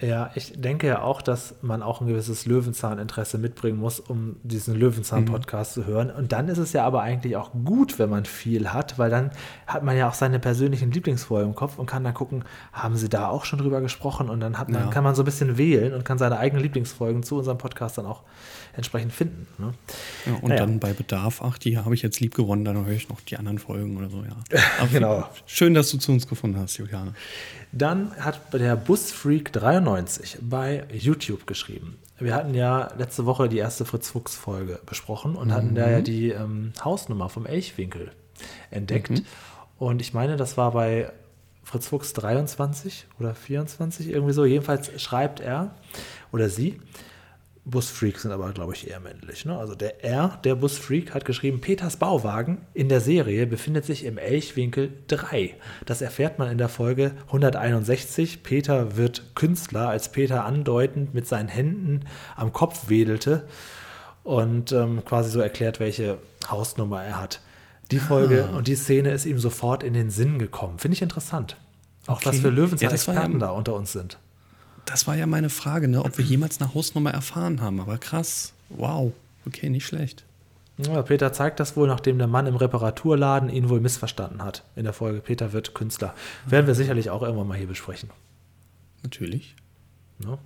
[0.00, 4.74] Ja, ich denke ja auch, dass man auch ein gewisses Löwenzahn-Interesse mitbringen muss, um diesen
[4.74, 6.10] Löwenzahn-Podcast zu hören.
[6.10, 9.30] Und dann ist es ja aber eigentlich auch gut, wenn man viel hat, weil dann
[9.68, 13.08] hat man ja auch seine persönlichen Lieblingsfolgen im Kopf und kann dann gucken, haben sie
[13.08, 14.28] da auch schon drüber gesprochen?
[14.30, 14.90] Und dann hat man, Ja.
[14.90, 18.06] kann man so ein bisschen wählen und kann seine eigenen Lieblingsfolgen zu unserem Podcast dann
[18.06, 18.22] auch
[18.76, 19.46] entsprechend finden.
[19.58, 19.72] Ne?
[20.26, 20.60] Ja, und Naja.
[20.60, 23.36] dann bei Bedarf, ach, die habe ich jetzt lieb gewonnen, dann höre ich noch die
[23.36, 24.36] anderen Folgen oder so, ja.
[24.92, 25.28] Genau.
[25.46, 27.14] Schön, dass du zu uns gefunden hast, Juliane.
[27.72, 31.98] Dann hat der Busfreak93 bei YouTube geschrieben.
[32.18, 36.00] Wir hatten ja letzte Woche die erste Fritz Fuchs Folge besprochen und hatten da ja
[36.00, 38.12] die ähm, Hausnummer vom Elchwinkel
[38.70, 39.22] entdeckt.
[39.78, 41.10] Und ich meine, das war bei
[41.64, 44.44] Fritz Fuchs 23 oder 24 irgendwie so.
[44.44, 45.74] Jedenfalls schreibt er
[46.32, 46.80] oder sie.
[47.66, 49.46] Busfreaks sind aber, glaube ich, eher männlich.
[49.46, 49.56] Ne?
[49.56, 54.18] Also der R, der Busfreak, hat geschrieben, Peters Bauwagen in der Serie befindet sich im
[54.18, 55.54] Elchwinkel 3.
[55.86, 58.42] Das erfährt man in der Folge 161.
[58.42, 62.00] Peter wird Künstler, als Peter andeutend mit seinen Händen
[62.36, 63.46] am Kopf wedelte
[64.24, 66.18] und ähm, quasi so erklärt, welche
[66.50, 67.40] Hausnummer er hat.
[67.90, 70.78] Die Folge und die Szene ist ihm sofort in den Sinn gekommen.
[70.78, 71.56] Finde ich interessant.
[72.06, 72.24] Auch Okay.
[72.24, 72.56] dass wir Ja,
[72.90, 74.18] das war ja- Löwenzahn-Experten da unter uns sind.
[74.86, 77.80] Das war ja meine Frage, ne, ob wir jemals eine Hausnummer erfahren haben.
[77.80, 78.52] Aber krass.
[78.68, 79.12] Wow.
[79.46, 80.24] Okay, nicht schlecht.
[80.76, 84.64] Ja, Peter zeigt das wohl, nachdem der Mann im Reparaturladen ihn wohl missverstanden hat.
[84.74, 86.14] In der Folge Peter wird Künstler.
[86.46, 88.10] Werden wir sicherlich auch irgendwann mal hier besprechen.
[89.02, 89.54] Natürlich.
[90.18, 90.38] Ne?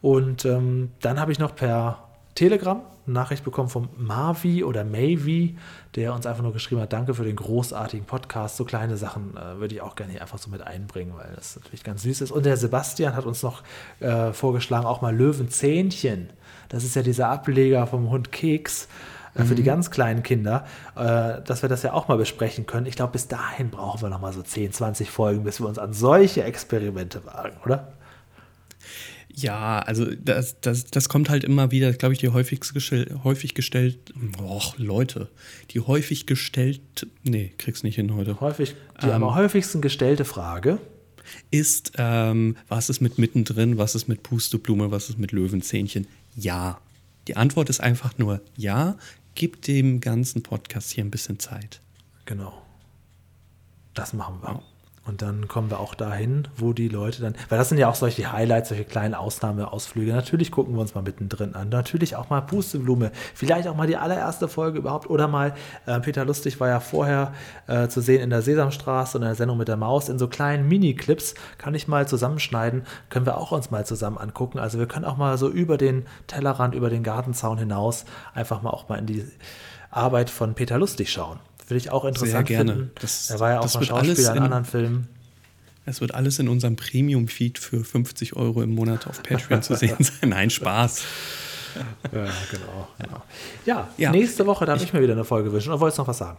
[0.00, 5.56] Und ähm, dann habe ich noch per Telegram eine Nachricht bekommen vom Marvi oder Mavi,
[5.94, 8.56] der uns einfach nur geschrieben hat, danke für den großartigen Podcast.
[8.56, 11.56] So kleine Sachen äh, würde ich auch gerne hier einfach so mit einbringen, weil das
[11.56, 12.30] natürlich ganz süß ist.
[12.30, 13.62] Und der Sebastian hat uns noch
[14.00, 16.30] äh, vorgeschlagen, auch mal Löwenzähnchen.
[16.68, 18.88] Das ist ja dieser Ableger vom Hund Keks.
[19.34, 20.64] äh, für die ganz kleinen Kinder,
[20.96, 22.86] äh, dass wir das ja auch mal besprechen können.
[22.86, 25.78] Ich glaube, bis dahin brauchen wir noch mal so 10, 20 Folgen, bis wir uns
[25.78, 27.93] an solche Experimente wagen, oder?
[29.36, 33.54] Ja, also das, das, das kommt halt immer wieder, glaube ich, die häufigst gestell, häufig
[33.54, 35.28] gestellt, och, Leute,
[35.70, 38.40] die häufig gestellt, nee, krieg's nicht hin heute.
[38.40, 40.78] Häufig, die ähm, am häufigsten gestellte Frage
[41.50, 46.06] ist, ähm, was ist mit mittendrin, was ist mit Pusteblume, was ist mit Löwenzähnchen?
[46.36, 46.78] Ja.
[47.26, 48.96] Die Antwort ist einfach nur ja.
[49.34, 51.80] Gib dem ganzen Podcast hier ein bisschen Zeit.
[52.24, 52.62] Genau.
[53.94, 54.50] Das machen wir.
[54.50, 54.62] Ja.
[55.06, 57.94] Und dann kommen wir auch dahin, wo die Leute dann, weil das sind ja auch
[57.94, 60.12] solche Highlights, solche kleinen Ausnahmeausflüge.
[60.12, 61.68] Natürlich gucken wir uns mal mittendrin an.
[61.68, 63.12] Natürlich auch mal Pusteblume.
[63.34, 65.10] Vielleicht auch mal die allererste Folge überhaupt.
[65.10, 67.34] Oder mal, äh, Peter Lustig war ja vorher
[67.66, 70.08] äh, zu sehen in der Sesamstraße und in der Sendung mit der Maus.
[70.08, 72.84] In so kleinen Mini-Clips kann ich mal zusammenschneiden.
[73.10, 74.58] Können wir auch uns mal zusammen angucken.
[74.58, 78.70] Also wir können auch mal so über den Tellerrand, über den Gartenzaun hinaus einfach mal
[78.70, 79.24] auch mal in die
[79.90, 81.38] Arbeit von Peter Lustig schauen.
[81.68, 82.72] Würde ich auch interessant Sehr gerne.
[82.72, 82.90] finden.
[83.00, 85.08] Das, er war ja auch mal Schauspieler in, in anderen Filmen.
[85.86, 89.96] Es wird alles in unserem Premium-Feed für 50 Euro im Monat auf Patreon zu sehen
[90.00, 90.30] sein.
[90.30, 91.02] Nein, Spaß.
[92.12, 92.88] Ja, genau.
[92.98, 93.22] genau.
[93.66, 95.70] Ja, ja, nächste Woche darf ich, ich mir wieder eine Folge wünschen.
[95.70, 96.38] Oder wolltest du noch was sagen?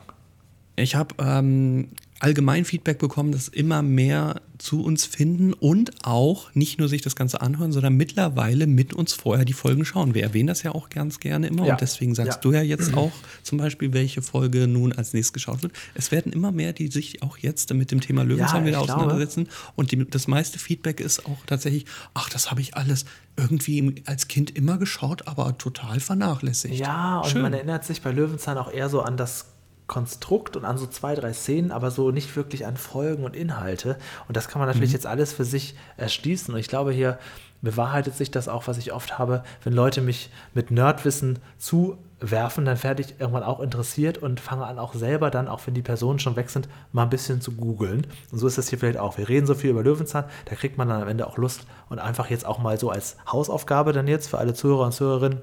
[0.78, 6.80] Ich habe ähm, allgemein Feedback bekommen, dass immer mehr zu uns finden und auch nicht
[6.80, 10.14] nur sich das Ganze anhören, sondern mittlerweile mit uns vorher die Folgen schauen.
[10.14, 11.74] Wir erwähnen das ja auch ganz gerne immer ja.
[11.74, 12.42] und deswegen sagst ja.
[12.42, 13.12] du ja jetzt auch
[13.44, 15.74] zum Beispiel, welche Folge nun als nächstes geschaut wird.
[15.94, 19.46] Es werden immer mehr, die sich auch jetzt mit dem Thema Löwenzahn ja, wieder auseinandersetzen
[19.46, 19.72] glaube.
[19.76, 23.06] und die, das meiste Feedback ist auch tatsächlich, ach, das habe ich alles
[23.36, 26.76] irgendwie als Kind immer geschaut, aber total vernachlässigt.
[26.76, 27.42] Ja, und Schön.
[27.42, 29.48] man erinnert sich bei Löwenzahn auch eher so an das
[29.88, 33.98] Konstrukt und an so zwei, drei Szenen, aber so nicht wirklich an Folgen und Inhalte.
[34.28, 34.96] Und das kann man natürlich mhm.
[34.96, 36.54] jetzt alles für sich erschließen.
[36.54, 37.20] Und ich glaube, hier
[37.62, 42.82] bewahrheitet sich das auch, was ich oft habe, wenn Leute mich mit Nerdwissen zuwerfen, dann
[42.84, 46.20] werde ich irgendwann auch interessiert und fange an, auch selber dann, auch wenn die Personen
[46.20, 48.08] schon weg sind, mal ein bisschen zu googeln.
[48.32, 49.18] Und so ist das hier vielleicht auch.
[49.18, 52.00] Wir reden so viel über Löwenzahn, da kriegt man dann am Ende auch Lust und
[52.00, 55.42] einfach jetzt auch mal so als Hausaufgabe dann jetzt für alle Zuhörer und Zuhörerinnen,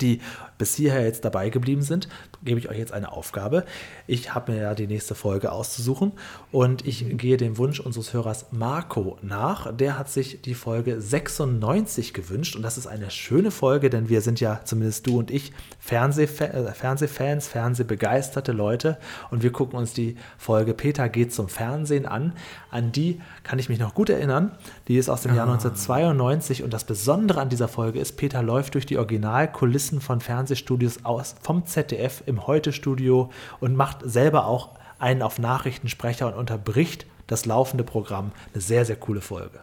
[0.00, 0.20] die
[0.60, 2.06] bis hierher jetzt dabei geblieben sind,
[2.44, 3.64] gebe ich euch jetzt eine Aufgabe.
[4.06, 6.12] Ich habe mir ja die nächste Folge auszusuchen
[6.52, 9.74] und ich gehe dem Wunsch unseres Hörers Marco nach.
[9.74, 14.20] Der hat sich die Folge 96 gewünscht und das ist eine schöne Folge, denn wir
[14.20, 18.98] sind ja, zumindest du und ich, Fernsehfa äh, Fernsehfans, Fernsehbegeisterte Leute
[19.30, 22.34] und wir gucken uns die Folge Peter geht zum Fernsehen an.
[22.70, 24.52] An die kann ich mich noch gut erinnern.
[24.88, 26.64] Die ist aus dem Jahr 1992 ah.
[26.64, 31.04] und das Besondere an dieser Folge ist, Peter läuft durch die Originalkulissen von Fernsehen Fernsehstudios
[31.04, 33.30] aus, vom ZDF im Heute-Studio
[33.60, 38.32] und macht selber auch einen auf Nachrichtensprecher und unterbricht das laufende Programm.
[38.52, 39.60] Eine sehr, sehr coole Folge.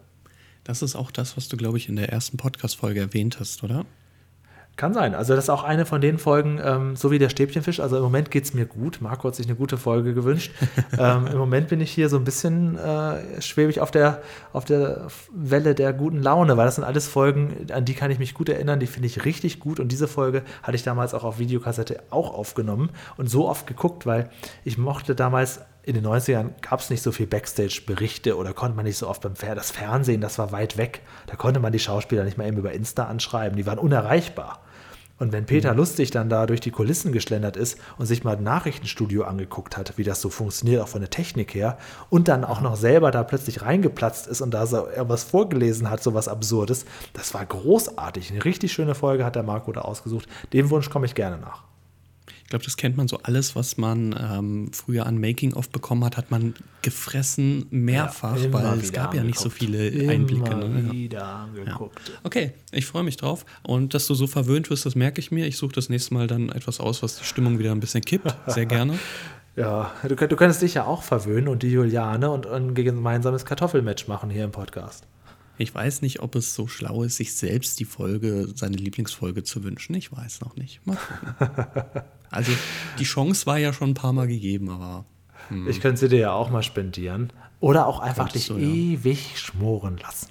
[0.64, 3.86] Das ist auch das, was du, glaube ich, in der ersten Podcast-Folge erwähnt hast, oder?
[4.78, 5.16] Kann sein.
[5.16, 7.80] Also das ist auch eine von den Folgen, ähm, so wie der Stäbchenfisch.
[7.80, 9.00] Also im Moment geht es mir gut.
[9.02, 10.52] Marco hat sich eine gute Folge gewünscht.
[11.00, 14.22] ähm, Im Moment bin ich hier so ein bisschen äh, schwebig auf der,
[14.54, 18.20] auf der Welle der guten Laune, weil das sind alles Folgen, an die kann ich
[18.20, 18.80] mich gut erinnern.
[18.80, 19.80] Die finde ich richtig gut.
[19.80, 24.06] Und diese Folge hatte ich damals auch auf Videokassette auch aufgenommen und so oft geguckt,
[24.06, 24.30] weil
[24.64, 28.86] ich mochte damals in den 90ern gab es nicht so viel Backstage-Berichte oder konnte man
[28.86, 31.02] nicht so oft beim Fer das Fernsehen, das war weit weg.
[31.26, 33.56] Da konnte man die Schauspieler nicht mal eben über Insta anschreiben.
[33.58, 34.62] Die waren unerreichbar.
[35.20, 35.78] Und wenn Peter mhm.
[35.78, 39.98] Lustig dann da durch die Kulissen geschlendert ist und sich mal ein Nachrichtenstudio angeguckt hat,
[39.98, 41.78] wie das so funktioniert, auch von der Technik her,
[42.10, 46.04] und dann auch noch selber da plötzlich reingeplatzt ist und da so irgendwas vorgelesen hat,
[46.04, 48.32] so was Absurdes, das war großartig.
[48.32, 50.28] Eine richtig schöne Folge hat der Marco da ausgesucht.
[50.54, 51.64] Dem Wunsch komme ich gerne nach.
[52.48, 56.16] Ich glaube, das kennt man so alles, was man ähm, früher an Making-of bekommen hat,
[56.16, 59.80] hat man gefressen mehrfach, ja, weil es gab ja nicht so viele
[60.10, 60.52] Einblicke.
[60.52, 60.92] Immer ne?
[60.94, 62.08] wieder angeguckt.
[62.08, 62.16] Ja.
[62.24, 63.46] Okay, ich freue mich drauf.
[63.64, 65.46] Und dass du so verwöhnt wirst, das merke ich mir.
[65.46, 68.34] Ich suche das nächste Mal dann etwas aus, was die Stimmung wieder ein bisschen kippt.
[68.48, 68.98] Sehr gerne.
[69.58, 74.08] ja, du, du könntest dich ja auch verwöhnen und die Juliane und ein gemeinsames Kartoffelmatch
[74.08, 75.06] machen hier im Podcast.
[75.58, 79.66] Ich weiß nicht, ob es so schlau ist, sich selbst die Folge, seine Lieblingsfolge zu
[79.66, 79.96] wünschen.
[79.96, 80.80] Ich weiß noch nicht.
[80.86, 80.98] Mal
[82.32, 82.52] also
[83.00, 85.06] die Chance war ja schon ein paar Mal gegeben, aber.
[85.50, 85.68] Hm.
[85.70, 87.32] Ich könnte sie dir ja auch mal spendieren.
[87.60, 88.68] Oder auch einfach dich du, ja.
[88.68, 90.28] ewig schmoren lassen.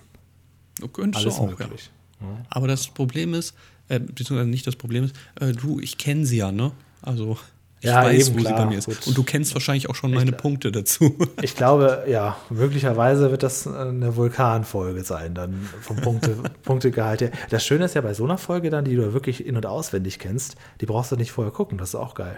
[0.78, 1.90] Du könntest Alles auch, möglich.
[2.20, 2.26] Ja.
[2.51, 3.55] Aber das Problem ist,
[3.88, 6.72] äh, beziehungsweise nicht das Problem ist, äh, du, ich kenne sie ja, ne?
[7.03, 7.38] Also.
[7.81, 8.87] Ich ja, weiß, eben, wo klar, sie bei mir ist.
[8.87, 9.07] Gut.
[9.07, 11.14] Und du kennst wahrscheinlich auch schon meine ich, Punkte dazu.
[11.43, 17.31] Ich glaube, ja, möglicherweise wird das eine Vulkanfolge sein, dann vom Punkte, Punktegehalt her.
[17.51, 20.18] Das Schöne ist ja bei so einer Folge dann, die du wirklich in- und auswendig
[20.18, 21.77] kennst, die brauchst du nicht vorher gucken.
[21.77, 22.37] Das ist auch geil.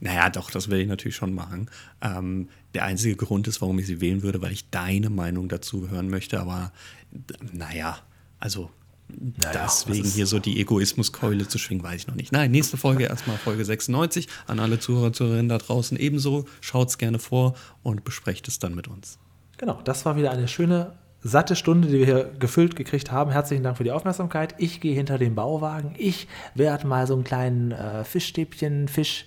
[0.00, 1.68] Naja, doch, das will ich natürlich schon machen.
[2.00, 5.90] Ähm, der einzige Grund ist, warum ich sie wählen würde, weil ich deine Meinung dazu
[5.90, 6.40] hören möchte.
[6.40, 6.72] Aber
[7.52, 7.98] naja,
[8.38, 8.70] also
[9.18, 12.32] Naja, Deswegen hier so die Egoismuskeule zu schwingen, weiß ich noch nicht.
[12.32, 14.28] Nein, nächste Folge erstmal Folge 96.
[14.46, 16.46] An alle Zuhörer, Zuhörerinnen da draußen ebenso.
[16.60, 19.18] Schaut's gerne vor und besprecht es dann mit uns.
[19.58, 23.30] Genau, das war wieder eine schöne, satte Stunde, die wir hier gefüllt gekriegt haben.
[23.30, 24.54] Herzlichen Dank für die Aufmerksamkeit.
[24.58, 25.94] Ich gehe hinter den Bauwagen.
[25.96, 29.26] Ich werde mal so einen kleinen äh, Fischstäbchen, Fisch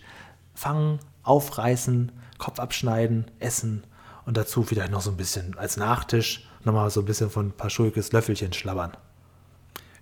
[0.53, 3.83] fangen, aufreißen, Kopf abschneiden, essen
[4.25, 8.11] und dazu vielleicht noch so ein bisschen als Nachtisch nochmal so ein bisschen von Paschulkes
[8.11, 8.97] Löffelchen schlabbern.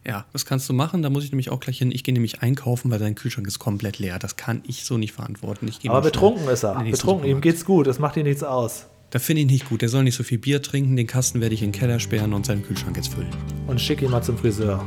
[0.06, 1.02] Ja, das kannst du machen.
[1.02, 1.92] Da muss ich nämlich auch gleich hin.
[1.92, 4.20] Ich gehe nämlich einkaufen, weil dein Kühlschrank ist komplett leer.
[4.20, 5.72] Das kann ich so nicht verantworten.
[5.88, 6.82] Aber betrunken ist er.
[6.84, 8.88] Betrunken, ihm geht's gut, das macht ihm nichts aus.
[9.12, 9.82] Da finde ich nicht gut.
[9.84, 10.96] Der soll nicht so viel Bier trinken.
[10.96, 13.30] Den Kasten werde ich in den Keller sperren und seinen Kühlschrank jetzt füllen.
[13.68, 14.84] Und schick ihn mal zum Friseur.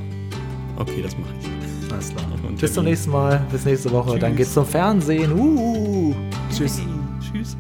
[0.77, 1.93] Okay, das mache ich.
[1.93, 2.27] Alles klar.
[2.47, 4.19] Und Bis zum nächsten Mal, bis nächste Woche.
[4.19, 5.33] Dann geht's zum Fernsehen.
[5.33, 6.15] Uh,
[6.51, 6.81] tschüss.
[7.21, 7.57] Tschüss.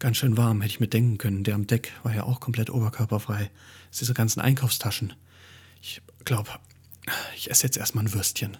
[0.00, 1.44] Ganz schön warm, hätte ich mir denken können.
[1.44, 3.50] Der am Deck war ja auch komplett oberkörperfrei.
[3.98, 5.12] Diese ganzen Einkaufstaschen.
[5.80, 6.50] Ich glaube,
[7.36, 8.56] ich esse jetzt erstmal ein Würstchen.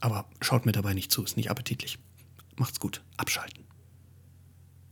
[0.00, 1.98] Aber schaut mir dabei nicht zu, ist nicht appetitlich.
[2.56, 3.67] Macht's gut, abschalten.